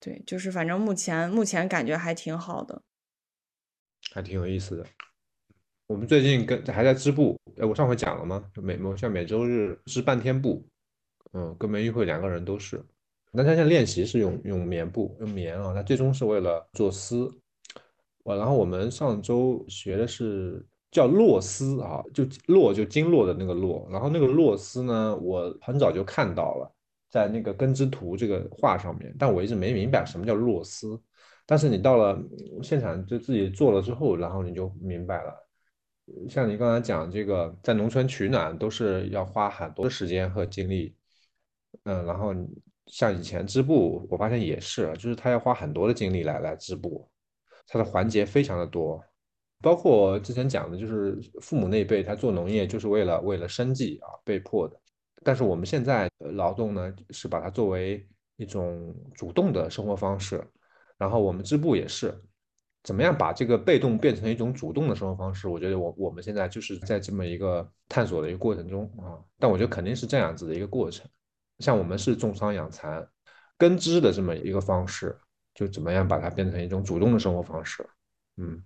[0.00, 2.82] 对，就是反正目前目前感觉还挺好的，
[4.12, 4.86] 还挺有意思的。
[5.86, 8.50] 我们最近跟还在织布，哎，我上回讲了吗？
[8.56, 10.68] 每每像每周日织半天布，
[11.32, 12.84] 嗯，跟梅玉慧两个人都是。
[13.36, 17.30] 那他现在练习是用用棉布，用棉啊，他最终是为了做丝。
[18.22, 23.86] 我然后我们上周学的是叫络丝啊，就络就经络的那个络。
[23.92, 26.72] 然后那个络丝呢，我很早就看到了，
[27.10, 30.98] 在那个根之图这个画上面，但我一直没明白什么叫络丝。
[31.44, 32.18] 但是你到了
[32.62, 35.34] 现场就自己做了之后，然后你就明白了。
[36.28, 40.96] 像你刚才讲这个，在农村取暖都是要花很多的时间和精力，
[41.84, 42.34] 嗯，然后。
[42.86, 47.08] 像以前织布，我发现也是，就是他要花很多的精力来来织布，
[47.66, 49.02] 它的环节非常的多，
[49.60, 54.76] 包括之前讲的，就是父母那辈他做农业就是为了为了生计啊，被迫的。
[55.24, 60.46] 但是我们现在劳动呢，是把它作为一种主动的生活方式，
[60.96, 62.14] 然后我们织布也是，
[62.84, 65.48] 怎么样把这个被动变成一种主动的生活方式？
[65.48, 71.04] 我觉得我我们现在就是在这么一个探索的一个过程中啊，但我觉得肯定是这样子的一个过程。
[71.58, 73.08] 像我们是种桑养蚕、
[73.56, 75.18] 根织的这么一个方式，
[75.54, 77.88] 就怎么样把它变成一种主动的生活方式？
[78.36, 78.62] 嗯，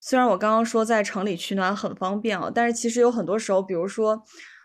[0.00, 4.24] 虽然我刚刚说在城里取暖很方便啊，但是其实有很多时候，比如说，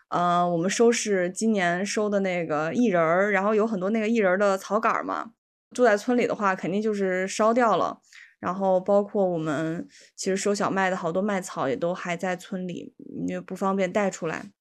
[0.10, 5.32] 呃，我们收拾今年收的那个薏仁儿，然后有很多那个薏仁儿的草杆嘛，
[5.72, 8.00] 住在村里的话，肯定就是烧掉了。
[8.40, 12.94] 然后包括我们其实收小麦的好多麦草也都还在村里，
[13.28, 14.52] 因为不方便带出来。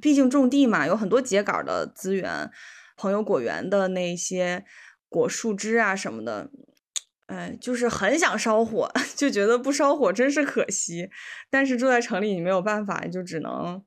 [0.00, 2.50] 毕竟种地嘛，有很多秸秆的资源，
[2.96, 4.64] 朋友果园的那些
[5.08, 6.50] 果树枝啊什么的，
[7.26, 11.10] 哎，就是很想烧火， 就觉得不烧火真是可惜。
[11.50, 13.82] 但是住在城里，你没有办法，就只能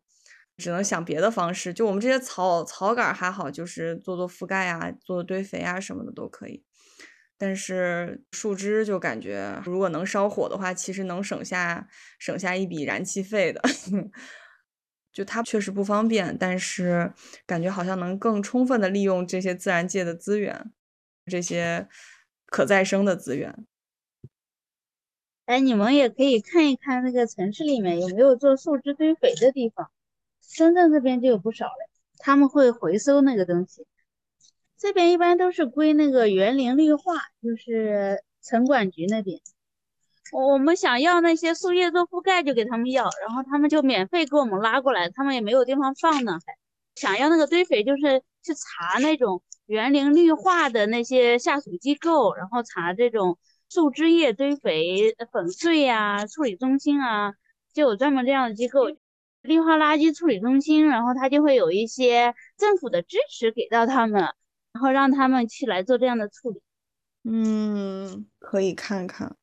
[0.57, 1.73] 只能想别的方式。
[1.73, 6.63] 就我们这些草草杆还好，就是做做覆盖啊，做做堆肥啊什么的都可以。
[7.37, 11.87] 但是树枝就感觉，如果能烧火的话，其实能省下
[12.19, 13.59] 省下一笔燃气费的。
[15.11, 17.11] 就它确实不方便，但是
[17.45, 20.71] 感觉好像能更充分的利用这些自然界的资源，
[21.25, 21.87] 这些
[22.45, 23.65] 可再生的资源。
[25.45, 29.91] 哎，你们也可以看一看那个城市里面有没有做树枝堆肥的地方，
[30.41, 33.85] 深圳这边就有不少嘞，他们会回收那个东西。
[34.77, 39.39] 这边一般都是归那个园林绿化，就是城管局那边。
[40.31, 46.39] 我们想要那些树叶做覆盖，就给他们要，然后他们就免费给我们拉过来，他们也没有地方放呢。
[46.45, 46.57] 还
[46.95, 53.37] 想要那个堆肥，就是去查那种园林绿化的那些下属机构，然后查这种
[53.69, 57.33] 树枝叶堆肥粉碎呀处理中心啊，
[57.73, 58.87] 就有专门这样的机构，
[59.41, 64.21] 绿化垃圾处理中心，然后他就会有一些政府的支持给到他们，
[64.73, 66.61] 然后让他们去来做这样的处理。
[67.23, 69.35] 嗯，可以看看。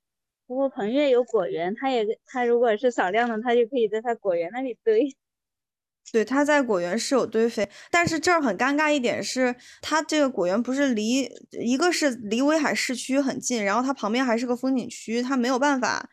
[0.48, 5.14] 不过彭越有果园，他也他如果是少量的，他就可以在他果园那里堆。
[6.10, 16.08] 对，他在果园是有堆肥，但是这儿很尴尬一点是，他这个果园不是离一个是离威海市区很近，然后它旁边还是个风景区，它没有办法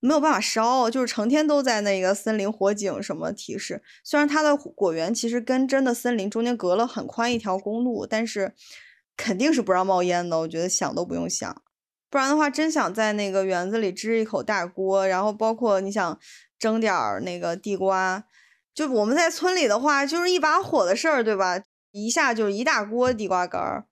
[0.00, 3.82] 没有办法烧，就是成天都在那个森林火警什么提示。
[4.04, 8.52] 虽然它的果园其实跟真的森林中间隔了很宽一条公路，但是
[9.16, 11.62] 肯定是不让冒烟的，我觉得想都不用想。
[12.10, 16.18] 不然的话，真想在那个园子里支一口大锅，然后包括你想
[16.58, 18.24] 蒸点儿那个地瓜，
[18.74, 21.60] 就我们在村里的话，就是一把火的事儿，对吧？
[21.92, 23.84] 一下就一大锅地瓜干儿。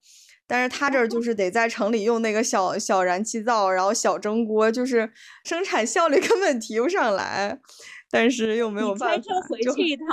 [0.48, 5.10] 但是他这儿就是得在城里用那个小小燃气灶，然后小蒸锅，就是
[5.44, 7.58] 生产效率 根本提不上来。
[8.08, 10.06] 但是又没有办法，开车回去一趟，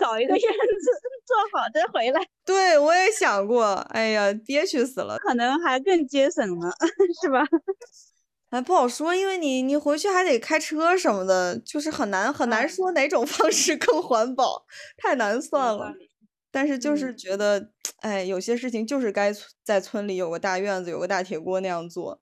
[0.00, 0.90] 找一个院子
[1.26, 2.20] 做好再回来。
[2.44, 6.72] 对，我也想过，哎呀，憋屈死了，可能还更节省了，
[7.22, 7.44] 是吧？
[8.50, 14.64] 哎，不好说，因为你你回去还得开车什么的，就是很难很难说哪种方式更环保，
[14.96, 15.92] 太难算了。
[16.50, 19.32] 但是就是觉得，哎，有些事情就是该
[19.62, 22.20] 在村里有个大院子，有个大铁锅那样做。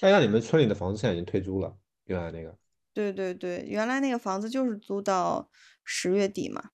[0.00, 2.56] 哎，那你们村里的房子现在已经退租了，原来那个？
[2.92, 5.48] 对对对，原来那个房子就是租到
[5.84, 6.70] 十月底嘛。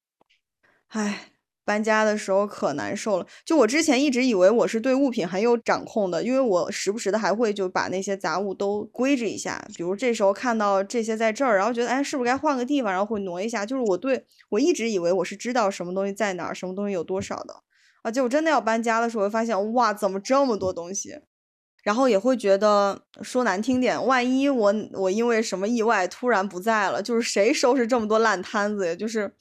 [0.88, 1.30] 哎。
[1.66, 17.54] 搬家的时候可难受了，就我之前一直以为我是对物品很有掌控的，因为我时不时的还会就把那些杂物都归置一下，比如这时候看到这些在这儿，然后觉得哎是不是该换个地方，然后会挪一下，就是我对我一直以为我是知道什么东西在哪儿，什么东西有多少的，
[18.02, 21.18] 啊，结果真的要搬家的时候，会发现哇怎么这么多东西，
[21.82, 29.34] 然后也会觉得说难听点，万一我我因为什么意外突然不在了，就是谁收拾这么多烂摊子呀，就是。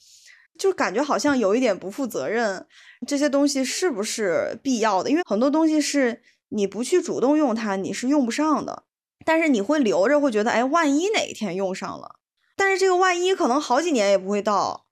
[0.58, 2.66] 就感觉好像有一点不负责任，
[3.08, 5.10] 这些东西是不是必要的？
[5.10, 8.84] 因为很多东西是你不去主动用它，你是用不上的。
[9.26, 12.16] 但是你会留着，会觉得，哎，万一哪一天用上了，
[12.56, 14.86] 但是这个万一可能好几年也不会到，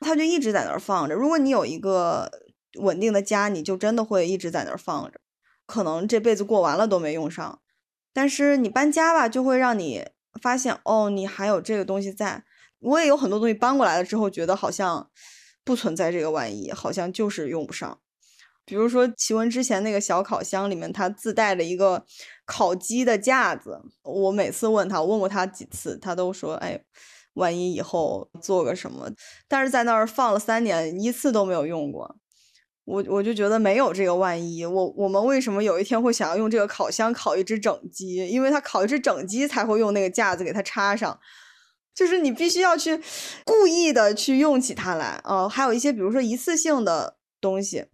[0.00, 1.14] 它就一直在那儿放着。
[1.14, 2.30] 如果你有一个
[2.80, 5.18] 稳定的家，你就真的会一直在那儿放着，
[5.66, 7.60] 可能这辈子过完了都没用上。
[8.12, 10.06] 但是你搬家吧，就会让你
[10.40, 12.44] 发现，哦，你还有这个东西在。
[12.80, 15.10] 我也有很多东西搬过来了之后，觉得好像
[15.64, 17.98] 不存在这个万一，好像就是用不上。
[18.64, 22.04] 比如说奇文之前那个小烤箱里面，它自带了一个
[22.44, 23.80] 烤鸡的架子。
[24.02, 26.78] 我每次问他，我问过他几次，他都说：“哎，
[27.32, 29.10] 万一以后做个什么。”
[29.48, 32.16] 但是在那儿放了三年，一次都没有用过。
[32.84, 34.66] 我我就觉得没有这个万一。
[34.66, 38.16] 我我们为什么有一天会想要用这个烤箱烤一只整鸡？
[38.28, 41.18] 因为它烤一只整鸡才会用那个架子给它插上。
[41.98, 43.00] 就是你必须要去
[43.44, 47.86] 故意的去用起它来啊，还有一些比如说一次性的东西，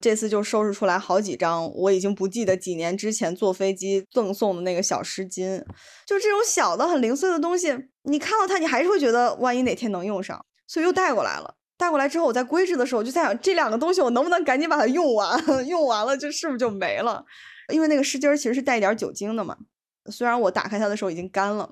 [0.00, 5.62] 这次就收拾出来好几张，我已经不记得几年之前坐飞机赠送的那个小湿巾，
[6.06, 11.56] 就这种小的很零碎的东西，你看到它，你还是会觉得万一哪天能用上，所以又带过来了。
[11.76, 15.38] 带过来之后，我在归置的时候，我就在想这两个东西我能不能赶紧把它用完，
[15.68, 17.22] 用完了就是不是就没了？
[17.70, 19.58] 因为那个湿巾其实是带一点酒精的嘛，
[20.10, 21.68] 虽然我打开它的时候已经干了。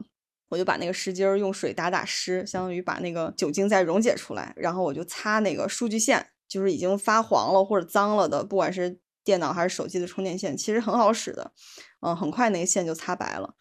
[0.51, 11.53] 我就把那个湿巾用水打打湿，相当于把那个酒精再溶解出来，然后我就擦那个数据线，就是已经发黄了或者脏了的，不管是电脑还是手机的充电线，其实很好使的，
[12.01, 13.55] 嗯，很快那个线就擦白了。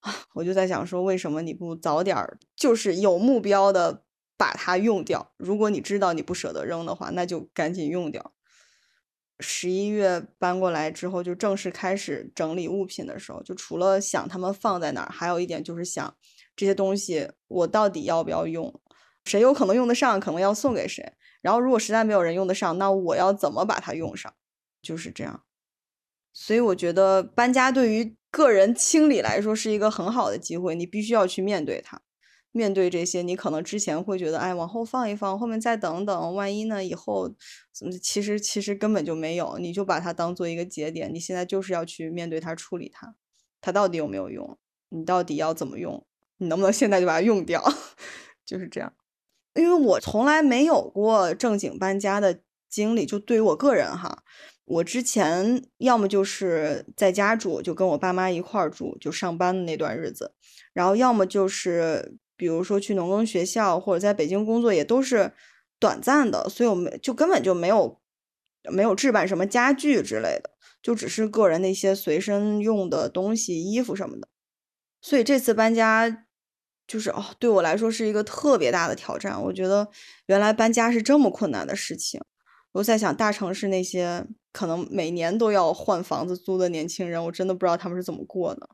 [0.00, 4.02] 啊，我就在想说，为什么你不早点儿，就是有目标的
[4.36, 5.32] 把它用掉？
[5.36, 8.32] 如果你知道你不舍得扔的话，那就赶紧用掉。
[9.40, 16.14] 十一月搬过来之后，就正式开始整理物品的时候，就除了想他们放在哪儿，还有一点就是想
[16.54, 18.80] 这些东西我到底要不要用，
[19.24, 21.12] 谁有可能用得上，可能要送给谁。
[21.40, 24.32] 然后如果实在没有人用得上，那我要怎么把它用上？
[24.80, 25.42] 就是这样。
[26.32, 32.00] 所以我觉得搬家对于个人清理来说是一个很好的机会，你必须要去面对它。
[32.52, 36.84] 面对这些，你可能之前会觉得，哎，往后放一放，后面再等等，万一呢？
[36.84, 37.34] 以后
[37.72, 37.92] 怎么？
[37.92, 43.14] 其实其实根本就没有，你就把它当做一个节点，你现在就是要去面对它，处理它，
[43.60, 44.58] 它到底有没有用？
[44.90, 46.06] 你到底要怎么用？
[46.36, 47.62] 你能不能现在就把它用掉？
[48.44, 48.92] 就是这样。
[49.54, 54.22] 因为我从来没有过正经搬家的经历，就对于我个人哈，
[54.64, 60.34] 我之前要么就是在家住，就跟我爸妈一块儿住，就上班的那段日子，
[60.72, 65.32] 然后要么就是比如说去农耕学校或者在北京工作，也都是
[65.78, 68.00] 短暂的，所以我们就根本就没有
[68.64, 70.50] 没有置办什么家具之类的，
[70.82, 74.26] 就只是个人的一些随身用的东西、衣服什么的，
[75.00, 76.26] 所以这次搬家。
[76.84, 79.40] 就是哦，对我来说是一个特别大的挑战。
[79.40, 79.88] 我觉得
[80.26, 82.20] 原来搬家是这么困难的事情。
[82.72, 88.68] 我在想，大城市那些可能每年都要换房子租的年轻人，我真的不知道他们是怎么过的。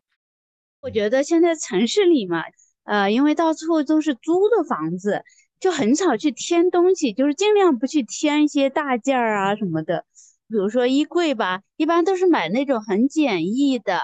[0.81, 2.43] 我觉得现在城市里嘛，
[2.89, 5.23] 呃，因为到处都是租的房子，
[5.61, 10.05] 就很少去添东西，就是尽量不去添一些大件儿啊什么的。
[10.49, 14.03] 比如说衣柜吧，一般都是买那种很简易的。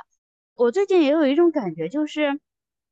[0.54, 2.38] 我最近也有一种感觉，就是。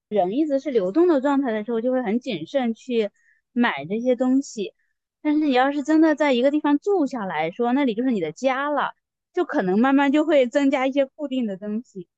[0.08, 3.08] 人一直是流动的状态的时候，就会很谨慎去
[3.52, 4.74] 买这些东西。
[5.22, 8.90] 但是你要是真的在一个地方住下来说，那里就是你的家了，
[9.32, 12.08] 就可能慢慢就会增加一些固定的东西，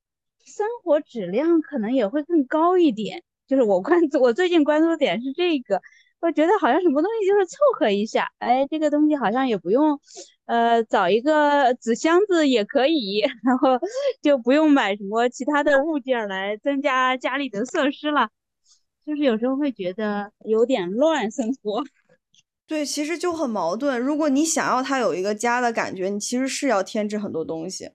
[0.45, 3.23] 生活质量可能也会更高一点。
[3.47, 5.81] 就是我关注，我最近关注的点是这个。
[6.21, 10.01] 我觉得好像什么东西就是凑合一下，哎，这个东西好像也不用，
[10.47, 13.79] 呃，找一个纸箱子也可以， 然后
[14.23, 18.31] 就不用买什么其他的物件来增加家里的设施了。
[19.05, 21.85] 就是有时候会觉得有点乱生活。
[22.67, 24.01] 对，其实就很矛盾。
[24.01, 27.91] 如果你想要它有一个家的感觉，你其实是要添置很多东西，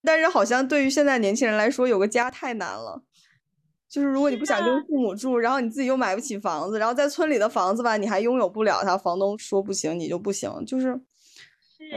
[0.00, 3.02] 但是好像对于现在年轻人来说，有个家太难了。
[3.94, 11.00] 就是如果你不想跟父母住，然后你自己又买不起房子，然后在村里的房子吧，你还拥有不了它，房东说不行你就不行，就是，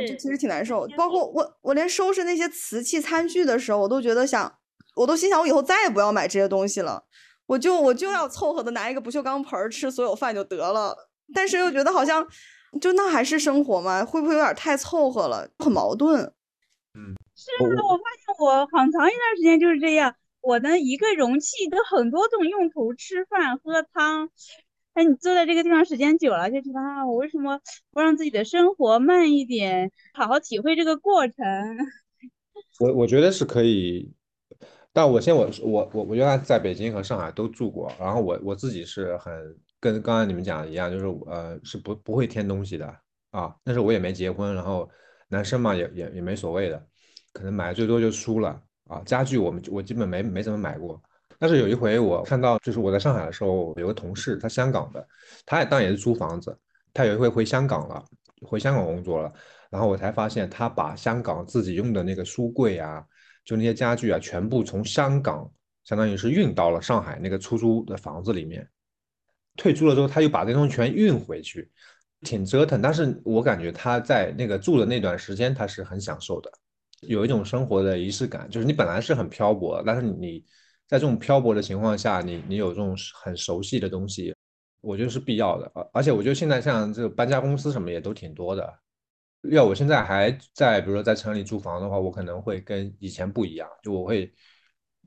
[0.07, 0.87] 就其实挺难受。
[0.95, 4.59] 包括我，我连收拾那些瓷器餐具的时候，我都觉得想，
[4.95, 7.03] 我都心想我以后再也不要买这些东西了，
[7.47, 10.95] 我就我就要凑合的拿一个不锈钢盆吃所有饭就得了。
[11.33, 12.23] 但是又觉得好像，
[12.79, 14.05] 就那还是生活吗？
[14.05, 15.49] 会不会有点太凑合了？
[15.57, 16.21] 很矛盾。
[16.93, 20.13] 嗯，是啊，我发现我很长一段时间就是这样。
[20.47, 24.29] 我的一个容器都很多种用途，吃饭、喝汤。
[24.93, 27.59] 哎，你坐在这个地方时间久了，就觉得啊，我为什么
[27.91, 31.35] 不让自己的生活慢一点，好好体会这个过程？
[32.79, 34.09] 我我觉得是可以，
[34.93, 39.33] 但我先我我我我原来在北京和上海都住过，然后我我自己是很
[39.81, 42.87] 跟刚刚你们讲的一样，就是呃是不不会添东西的
[43.31, 44.89] 啊，但是我也没结婚，然后
[45.27, 46.87] 男生嘛也也也没所谓的，
[47.33, 48.63] 可能买最多就书了。
[48.87, 51.01] 啊，家具我们我基本没没怎么买过，
[51.37, 55.07] 但是有一回我看到，就是我在上海的时候，有个同事，他香港的，
[55.45, 56.57] 他也当然也是租房子，
[56.93, 58.03] 他有一回回香港了，
[58.41, 59.31] 回香港工作了，
[59.69, 63.03] 然后我才发现他把香港自己用的那个书柜啊，
[63.43, 65.49] 就那些家具啊，全部从香港
[65.83, 68.67] 相当于是运到了上海那个出租的房子里面，
[69.55, 71.69] 退租了之后，他又把这东西全运回去，
[72.21, 76.51] 挺折腾，但是我感觉他在那个住的那段时间，他是很享受的。
[77.01, 80.43] 有一种生活的仪式感，就是你本来是很漂泊，但是你
[80.87, 84.33] 在这种漂泊的情况下，你你有这种很熟悉的东西，
[84.81, 85.71] 我觉得是必要的。
[85.75, 88.73] 而而且我觉得现在像这个搬家公司什么也都挺多的。
[89.51, 94.33] 要我现在还在，比如说在城里租房的话，我可能会跟以前不一样，就我会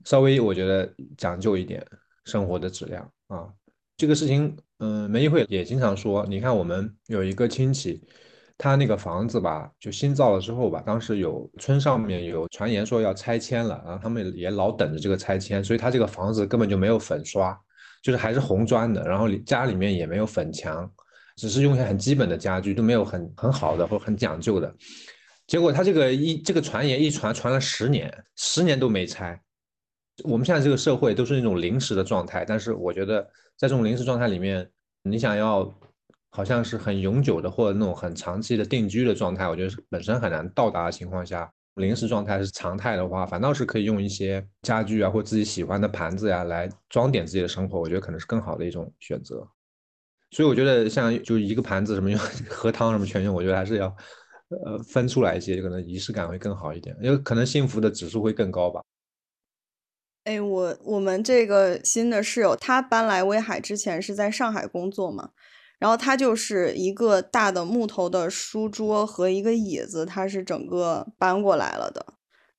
[0.05, 1.85] 稍微我觉得讲究一点
[2.23, 3.51] 生活的质量啊。
[3.97, 8.01] 这个事情，嗯，梅议会也经常说，你看我们有一个亲戚。
[8.63, 17.59] 他那个房子吧，就新造了之后吧，当时有村上面有传言说要拆迁了，然后他们也老等着这个拆迁，所以他这个房子根本就没有粉刷，
[18.03, 20.87] 就是还是红砖的，然后家里面也没有粉墙，
[21.37, 24.71] 只是用一些很基本的家具，都没有很很好的或很讲究的。
[25.47, 29.41] 结果他这个一这个传言一传传了十年，十年都没拆。
[30.23, 33.23] 我们现在这个社会都是那种临时的状态，但是我觉得
[33.57, 34.69] 在这种临时状态里面，
[35.01, 35.67] 你想要。
[36.31, 49.45] 好像是很永久的，或者那种很长期的定居的状态，我觉得本身很难到达的情况下，临时状态是常态的话，反倒是可以用一些家具啊，或自己喜欢的盘子呀，来装点自己的生活，我觉得可能是更好的一种选择。
[50.31, 52.17] 所以我觉得像就一个盘子什么用
[52.49, 53.93] 喝汤什么全用，我觉得还是要
[54.65, 58.81] 呃分出来一些，可能仪式感会更好一点，因为可能幸福的指数会更高吧。
[60.23, 65.31] 哎，我我们这个新的室友，他搬来威海之前是在上海工作嘛。
[65.81, 72.05] 然后它就是一个大的木头的书桌和一个椅子，它是整个搬过来了的。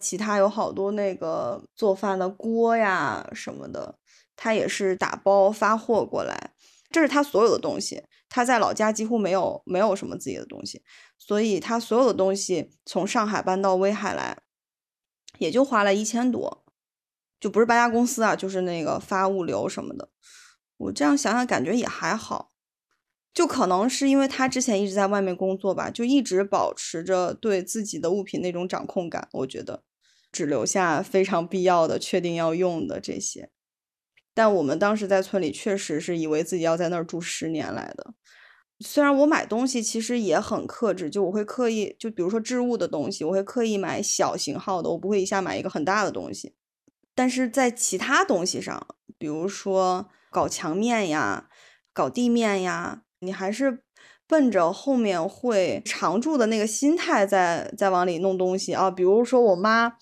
[0.00, 3.94] 其他有好多那个做饭的锅呀什么的，
[4.34, 6.50] 他也是打包发货过来。
[6.90, 10.82] 这是他所有的东西，他在老家几乎没有没有什么自己的东西，
[11.16, 14.36] 所以他所有的东西从上海搬到威海来，
[15.38, 16.64] 也就花了一千多。
[17.38, 20.08] 就不是搬家公司啊，就是那个发物流什么的。
[20.76, 22.51] 我这样想想，感觉也还好。
[23.34, 29.28] 就可能是因为他之前一直在外面工作吧，就一直保持着对自己的物品那种掌控感。
[29.32, 29.82] 我觉得
[30.30, 33.50] 只留下非常必要的、确定要用的这些。
[34.34, 38.14] 但我们当时在村里确实是以为自己要在那儿住十年来的。
[38.80, 46.54] 虽然我买东西其实也很克制，就我会刻意，就比如说置物的东西，我会刻意买小型号的，我不会一下买一个很大的东西。
[47.14, 48.86] 但是在其他东西上，
[49.18, 51.48] 比如说搞墙面呀、
[51.92, 53.82] 搞地面呀，你还是
[54.26, 58.90] 奔着后面会常住的那个心态在在往里弄东西啊。
[58.90, 59.94] 比如说我妈。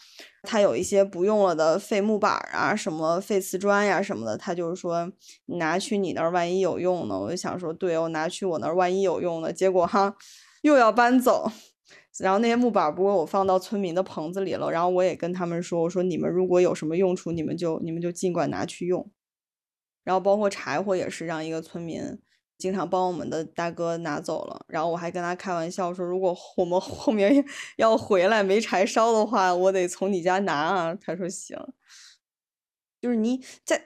[0.42, 5.12] 她有一些不用了的废木板啊，什么废瓷砖呀什么的，她就是说
[5.58, 7.20] 拿去你那儿万一有用呢？
[7.20, 9.52] 我就想说，对我拿去我那儿万一有用呢？
[9.52, 10.16] 结果哈
[10.62, 11.52] 又要搬走，
[12.18, 19.10] 然后那些木板不过我放到村民的棚子里了，然后我也跟他们说，我说你们如果有什么用处，你们就你们就尽管拿去用，
[20.04, 22.18] 然后包括柴火也是让一个村民。
[22.60, 27.44] 经常帮我们的大哥拿走了，然后我还跟他开玩笑说，如果我们 后面
[27.76, 30.94] 要回来没柴烧的话，我得从你家拿啊。
[30.94, 31.58] 他说行。
[33.00, 33.82] 就是你在，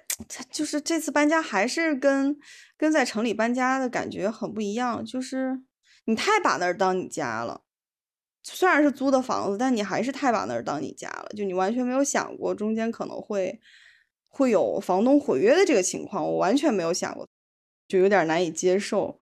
[0.51, 2.37] 就是这次搬家还是跟
[2.77, 5.62] 跟在城里搬家的感觉很不一样，就是
[6.07, 7.62] 你太把那儿当你家了。
[8.43, 13.61] 虽然是租的房子，但你还是太把那儿当你家了，就你完全没有想过中间可能会
[14.29, 17.29] 会有房东毁约的这个情况，我完全没有想过。
[17.89, 19.20] 就有点难以接受。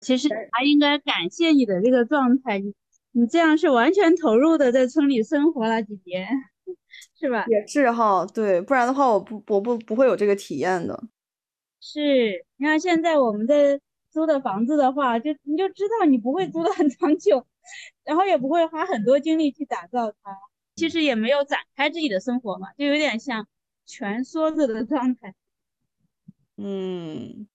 [0.00, 2.74] 其实还应该感谢你的这个状态，你
[3.12, 6.28] 你这样是完全投入的在村里生活了几年，
[7.18, 7.46] 是吧？
[7.48, 11.04] 也是哈，对，不然的话我不我不不会有这个体验的。
[11.80, 13.80] 是，你看现在我们在
[14.10, 17.46] 租的房子的话，就你就知道你不会租的很长久，
[18.04, 20.38] 然后也不会花很多精力去打造它，
[20.76, 23.48] 其实也没有展开自己的生活嘛，就有点像
[23.86, 25.34] 蜷缩着的状态。
[26.56, 27.48] 嗯。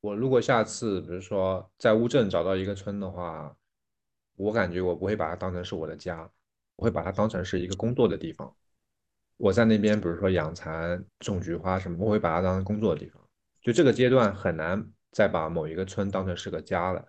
[0.00, 3.56] 我如果下次比如说在乌镇找到一个村的话，
[4.36, 6.30] 我感觉我不会把它当成是我的家，
[6.76, 8.54] 我会把它当成是一个工作的地方。
[9.36, 13.20] 我在那边比如说养蚕、种菊花什么，我会把它当成工作的地方。
[13.60, 17.04] 就这个阶段很难再把某一个村当成是个家了，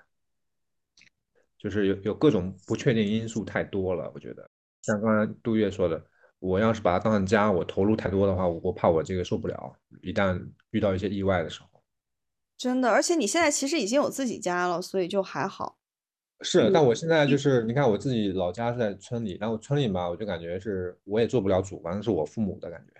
[1.60, 4.12] 就是有有各种不确定因素太多了。
[4.16, 4.50] 我觉得
[4.82, 6.04] 像刚才杜月说的，
[6.40, 9.76] 我要是把它当成家，我投入太多的话，我怕我这个受不了。
[10.02, 11.78] 一旦遇到一些意外的时候。
[12.60, 15.78] 真的，而且你现在其实已经有自己家了，所以就还好。
[16.41, 22.93] 是，但我现在就是，你看我自己老家是在村里，然后村里嘛，我就感觉是我也做不了主，反正是我父母的感觉，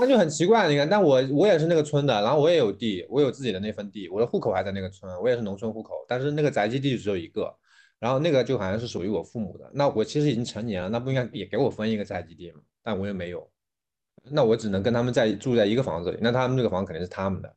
[0.00, 0.68] 那就很奇怪。
[0.68, 7.54] 你看，但我我也是那个村的，然后我也有地，我有自己的那份地，我的户口还在那个村，我也是农村户口，但是那个宅基地只有一个，
[8.00, 9.70] 然后那个就好像是属于我父母的。
[9.72, 12.58] 那我其实已经成年了，那不应该也给我分一个宅基地吗？
[12.82, 13.48] 但我也没有，
[14.28, 17.56] 那我只能跟他们在住在一个房子里，那他们这个房肯定是他们的。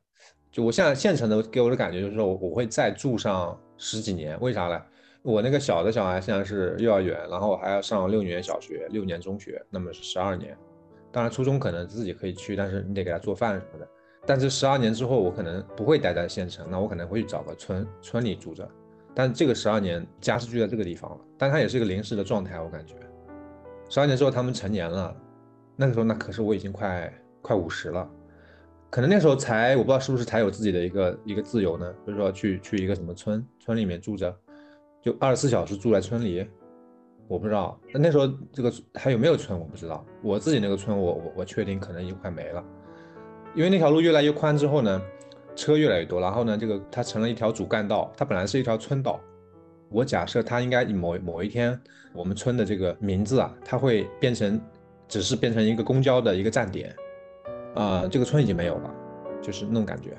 [0.58, 4.80] 我现在县城的给我的感觉就是说，我我会再住上十几年，为啥呢？
[5.22, 10.56] 我那个小的小孩现在是幼儿园，然后还要上六年小学，六年中学，那么是十二年。
[11.10, 13.88] 当然初中可能自己可以去，但是你得给他做饭什么的。
[14.26, 18.68] 但是十二年之后，我可能不会待在县城，那我可能会去找个村村里住着。
[19.14, 22.94] 但这个十二年家是住在这个地方了，但它也是一个临时的状态，我感觉。
[23.88, 25.14] 十二年之后他们成年了，
[25.76, 28.08] 那个时候那可是我已经快快五十了。
[28.90, 31.92] 可能那时候才，我不知道是不是才有自己的一个一个自由呢？
[32.06, 34.34] 就是说去去一个什么村，村里面住着，
[35.02, 36.48] 就二十四小时住在村里，
[37.28, 37.78] 我不知道。
[37.92, 40.04] 那那时候这个还有没有村，我不知道。
[40.22, 42.64] 我自己那个村，我我我确定可能已经快没了，
[43.54, 45.02] 因为那条路越来越宽之后呢，
[45.54, 49.20] 车越来越多，然后呢，这个它成了一条主干道，它本来是一条村道。
[49.90, 51.78] 我假设它应该某某一天，
[52.14, 54.58] 我们村的这个名字啊，它会变成，
[55.06, 56.94] 只是变成一个公交的一个站点。
[57.74, 58.94] 啊，这个村已经没有了，
[59.40, 60.16] 就是那种感觉。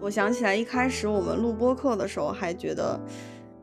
[0.00, 3.00] 我想起来，一开始我们录播课的时候，还觉得，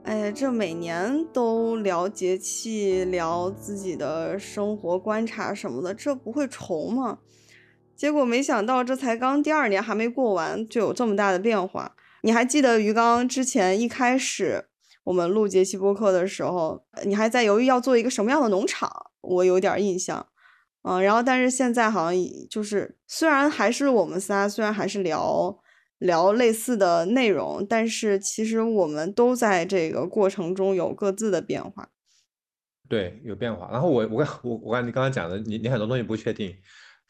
[0.03, 7.19] 哎呀，这每年都聊节气，聊自己的生活观察什么的，这不会重吗？
[7.95, 11.95] 结果没想到，这才刚第二年还没过完，就有这么大的变化。
[12.23, 14.65] 你还记得鱼缸之前一开始？
[15.03, 18.89] 我们录节气播客的时候，你还在犹豫要做一个什么样的农场，
[19.21, 20.25] 我有点印象，
[20.83, 25.59] 嗯，然后但是现在好像就是虽然还是我们仨，虽然还是聊
[25.99, 31.89] 聊类似的内容，但是其实我们都在这个过程中有各自的变化。
[32.89, 33.69] 对，有变化。
[33.71, 36.55] 然后我我我我看你刚刚讲的，你你很多东西不确定，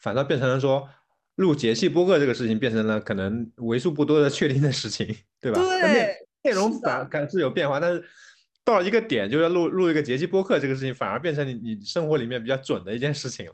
[0.00, 0.88] 反倒变成了说
[1.36, 5.60] 录节气播客这个事情变成了可能为数不多的确定的事情，对吧？
[5.60, 6.16] 对。
[6.44, 8.04] 内容反感是有变化，但是
[8.64, 13.52] 到了一个点，就要录录一个节气播客这个事情，反而变成你你生活里面比较准的一件事情了。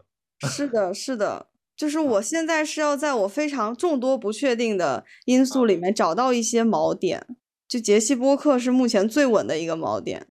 [0.48, 7.26] 是的，是的，就是我现在是要在我非常众多不确定的因素里面找到一些锚点，
[7.68, 10.26] 就节气播客是目前最稳的一个锚点。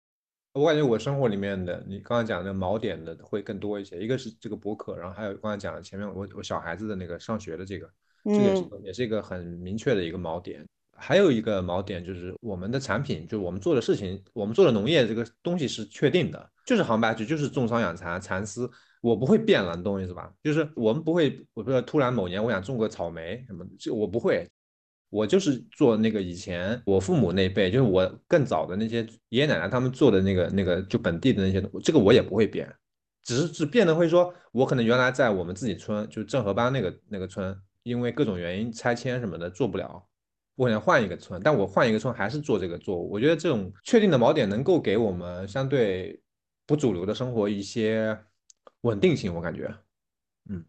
[0.52, 7.88] 我感觉我生活里面的，你刚才讲的锚点的会更多一些，一个是这个播客，然后还有刚才讲的前面我我小孩子的那个上学的这个，
[8.24, 10.66] 这个也是嗯也是一个很明确的一个锚点。
[11.00, 18.70] 还有一个锚点就是我们的产品，就是我们做的事情，我们做的农业这个东西是确定的，就是杭白菊，就是种桑养蚕蚕丝，
[19.00, 20.30] 我不会变了，你懂我意思吧？
[20.44, 24.46] 就是我们不会，我不知道突然某年我想种个草莓什么的，这我不会，
[25.08, 28.98] 我就是做那个以前我父母那辈，就是我更早的那些
[29.30, 32.70] 爷爷奶奶他们做的那个那个就本地的那些，这个我也不会变，
[33.22, 40.06] 只是只变得会说，我可能原来在我们自己村，就正河班那个那个村，因为各种原因拆迁什么的做不了，
[40.60, 43.10] 我可能换一个村，但我换一个村还是做这个作物。
[43.10, 46.20] 我觉得这种确定的锚点能够给我们相对
[46.66, 48.14] 不主流的生活一些
[48.82, 49.74] 稳定性，我感觉。
[50.50, 50.62] 嗯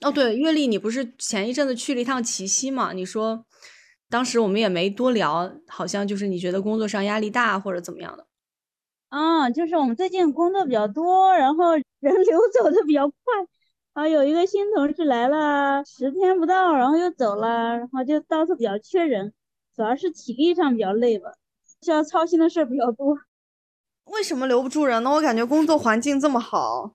[0.00, 2.94] 哦，对，月丽，你不是前一阵子去了一趟齐溪嘛？
[2.94, 3.44] 你说
[4.08, 8.26] 当时我们也没多聊，好像就是你觉得工作上压力大或者怎么样的？
[9.10, 13.16] 啊，就是我们最近工作比较多，然后人流走的比较快，
[13.92, 19.32] 啊，有一个新同事来了十天不到，然后又走了，然后就到处比较缺人，
[19.74, 21.32] 主要是体力上比较累吧，
[21.82, 23.18] 需要操心的事儿比较多，
[24.04, 25.10] 为什么留不住人呢？
[25.10, 26.94] 我感觉工作环境这么好，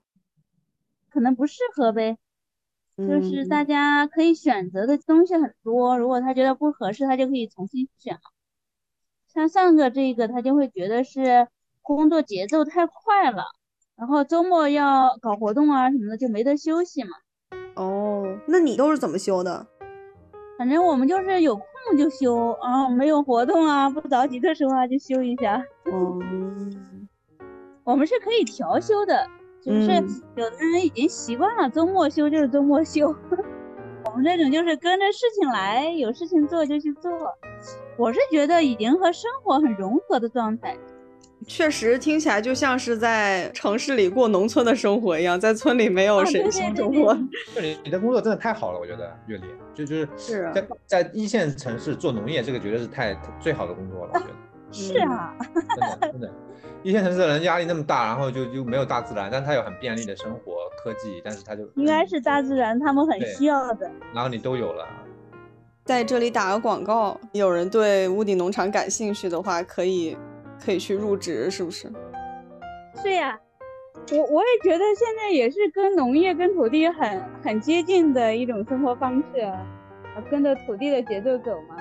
[1.09, 2.17] 可能不适合呗。
[2.97, 8.21] 就是嗯大家可以选择的东西很多，如果他觉得不合适，他就可以重新选了。
[9.27, 11.49] 像上个这个，他就会觉得是
[11.81, 13.43] 工作节奏太快了，
[13.97, 17.09] 然后周末要搞活动啊什么的，就没得休息嘛。
[17.75, 19.65] 哦，那你都是怎么休的？
[20.57, 21.65] 反正我们就是有空
[21.97, 25.63] 就休，然后没有活动啊，不着急的时候啊就休一下。
[25.91, 26.19] 哦，
[27.83, 29.27] 我们是可以调休的，
[29.61, 33.07] 就是嗯有的人已经习惯了周末休就是周末休，
[34.05, 37.11] 我们这种就是跟着事情来，有事情做就去做。
[37.97, 40.77] 我是觉得已经和生活很融合的状态。
[41.47, 47.13] 确实听起来就像是在城市里过农村的生活一样，在村里没有谁啊对对对对生活。
[47.55, 49.43] 就你你的工作真的太好了，我觉得月丽，
[49.73, 54.31] 就就是是啊在在一线城市做农业，这个绝对是太最好的工作了，我觉得。
[54.71, 56.31] 是啊，真的真的，
[56.83, 63.89] 一线城市的人压力那么大，然后就就没有大自然，但他有很便利的生活科技，但是他就应该是大自然他们很需要的。
[64.13, 64.85] 然后你都有了，
[65.85, 70.17] 在这里打个广告，有人对屋顶农场感兴趣的话，可以
[70.63, 71.91] 可以去入职，是不是？
[73.01, 73.39] 是呀，
[74.11, 79.65] 我我也觉得现在也是跟农业跟土地很很接近的一种生活方式啊，
[80.29, 81.75] 跟着土地的节奏走嘛。